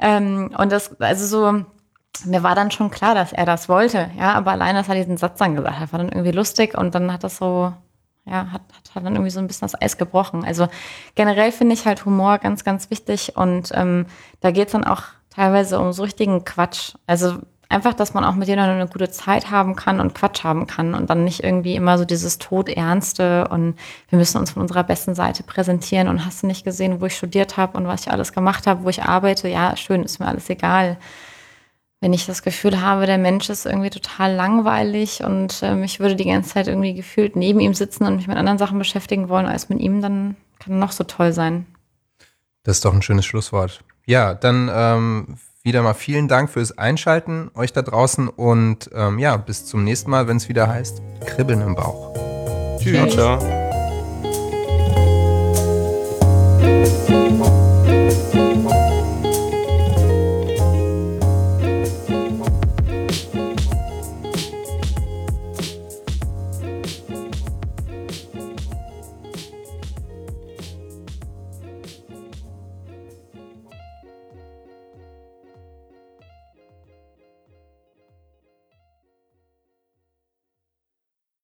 Ähm, 0.00 0.50
und 0.58 0.72
das, 0.72 1.00
also 1.00 1.26
so, 1.26 1.64
mir 2.26 2.42
war 2.42 2.54
dann 2.54 2.70
schon 2.70 2.90
klar, 2.90 3.14
dass 3.14 3.32
er 3.32 3.46
das 3.46 3.68
wollte. 3.68 4.10
Ja, 4.18 4.32
aber 4.32 4.52
alleine, 4.52 4.78
dass 4.78 4.88
er 4.88 4.94
diesen 4.94 5.16
Satz 5.16 5.38
dann 5.38 5.56
gesagt 5.56 5.78
hat, 5.78 5.92
war 5.92 5.98
dann 5.98 6.08
irgendwie 6.08 6.32
lustig 6.32 6.76
und 6.76 6.94
dann 6.94 7.12
hat 7.12 7.24
das 7.24 7.38
so, 7.38 7.72
ja, 8.24 8.50
hat, 8.52 8.62
hat, 8.72 8.94
hat 8.94 9.04
dann 9.04 9.14
irgendwie 9.14 9.30
so 9.30 9.40
ein 9.40 9.46
bisschen 9.46 9.68
das 9.68 9.80
Eis 9.80 9.98
gebrochen. 9.98 10.44
Also 10.44 10.68
generell 11.14 11.52
finde 11.52 11.74
ich 11.74 11.86
halt 11.86 12.04
Humor 12.04 12.38
ganz, 12.38 12.64
ganz 12.64 12.90
wichtig 12.90 13.36
und 13.36 13.70
ähm, 13.74 14.06
da 14.40 14.50
geht 14.50 14.66
es 14.68 14.72
dann 14.72 14.84
auch 14.84 15.02
teilweise 15.30 15.78
um 15.78 15.92
so 15.92 16.02
richtigen 16.02 16.44
Quatsch. 16.44 16.94
Also 17.06 17.38
einfach, 17.68 17.94
dass 17.94 18.14
man 18.14 18.24
auch 18.24 18.34
mit 18.34 18.48
jemandem 18.48 18.76
eine 18.76 18.88
gute 18.88 19.10
Zeit 19.10 19.50
haben 19.50 19.76
kann 19.76 20.00
und 20.00 20.14
Quatsch 20.14 20.44
haben 20.44 20.66
kann 20.66 20.94
und 20.94 21.10
dann 21.10 21.24
nicht 21.24 21.44
irgendwie 21.44 21.74
immer 21.74 21.98
so 21.98 22.04
dieses 22.04 22.38
Todernste 22.38 23.48
und 23.48 23.76
wir 24.08 24.18
müssen 24.18 24.38
uns 24.38 24.52
von 24.52 24.62
unserer 24.62 24.84
besten 24.84 25.14
Seite 25.14 25.42
präsentieren 25.42 26.08
und 26.08 26.24
hast 26.24 26.42
du 26.42 26.46
nicht 26.46 26.64
gesehen, 26.64 27.00
wo 27.00 27.06
ich 27.06 27.16
studiert 27.16 27.56
habe 27.56 27.76
und 27.76 27.86
was 27.86 28.02
ich 28.02 28.12
alles 28.12 28.32
gemacht 28.32 28.66
habe, 28.66 28.84
wo 28.84 28.88
ich 28.88 29.02
arbeite. 29.02 29.48
Ja, 29.48 29.76
schön, 29.76 30.02
ist 30.02 30.18
mir 30.18 30.26
alles 30.26 30.48
egal 30.48 30.96
wenn 32.00 32.12
ich 32.12 32.26
das 32.26 32.42
Gefühl 32.42 32.80
habe, 32.80 33.06
der 33.06 33.18
Mensch 33.18 33.50
ist 33.50 33.66
irgendwie 33.66 33.90
total 33.90 34.34
langweilig 34.34 35.24
und 35.24 35.60
ähm, 35.62 35.82
ich 35.82 35.98
würde 35.98 36.16
die 36.16 36.26
ganze 36.26 36.50
Zeit 36.50 36.68
irgendwie 36.68 36.94
gefühlt 36.94 37.34
neben 37.34 37.60
ihm 37.60 37.74
sitzen 37.74 38.04
und 38.04 38.16
mich 38.16 38.28
mit 38.28 38.36
anderen 38.36 38.58
Sachen 38.58 38.78
beschäftigen 38.78 39.28
wollen 39.28 39.46
als 39.46 39.68
mit 39.68 39.80
ihm, 39.80 40.00
dann 40.00 40.36
kann 40.60 40.74
er 40.74 40.78
noch 40.78 40.92
so 40.92 41.04
toll 41.04 41.32
sein. 41.32 41.66
Das 42.62 42.76
ist 42.76 42.84
doch 42.84 42.94
ein 42.94 43.02
schönes 43.02 43.26
Schlusswort. 43.26 43.82
Ja, 44.06 44.34
dann 44.34 44.70
ähm, 44.72 45.38
wieder 45.62 45.82
mal 45.82 45.94
vielen 45.94 46.28
Dank 46.28 46.50
fürs 46.50 46.76
Einschalten, 46.78 47.50
euch 47.54 47.72
da 47.72 47.82
draußen 47.82 48.28
und 48.28 48.90
ähm, 48.94 49.18
ja, 49.18 49.36
bis 49.36 49.66
zum 49.66 49.84
nächsten 49.84 50.10
Mal, 50.10 50.28
wenn 50.28 50.36
es 50.36 50.48
wieder 50.48 50.68
heißt, 50.68 51.02
Kribbeln 51.26 51.60
im 51.60 51.74
Bauch. 51.74 52.14
Tschüss. 52.78 53.12
Ciao, 53.12 53.38
ciao. 53.38 53.57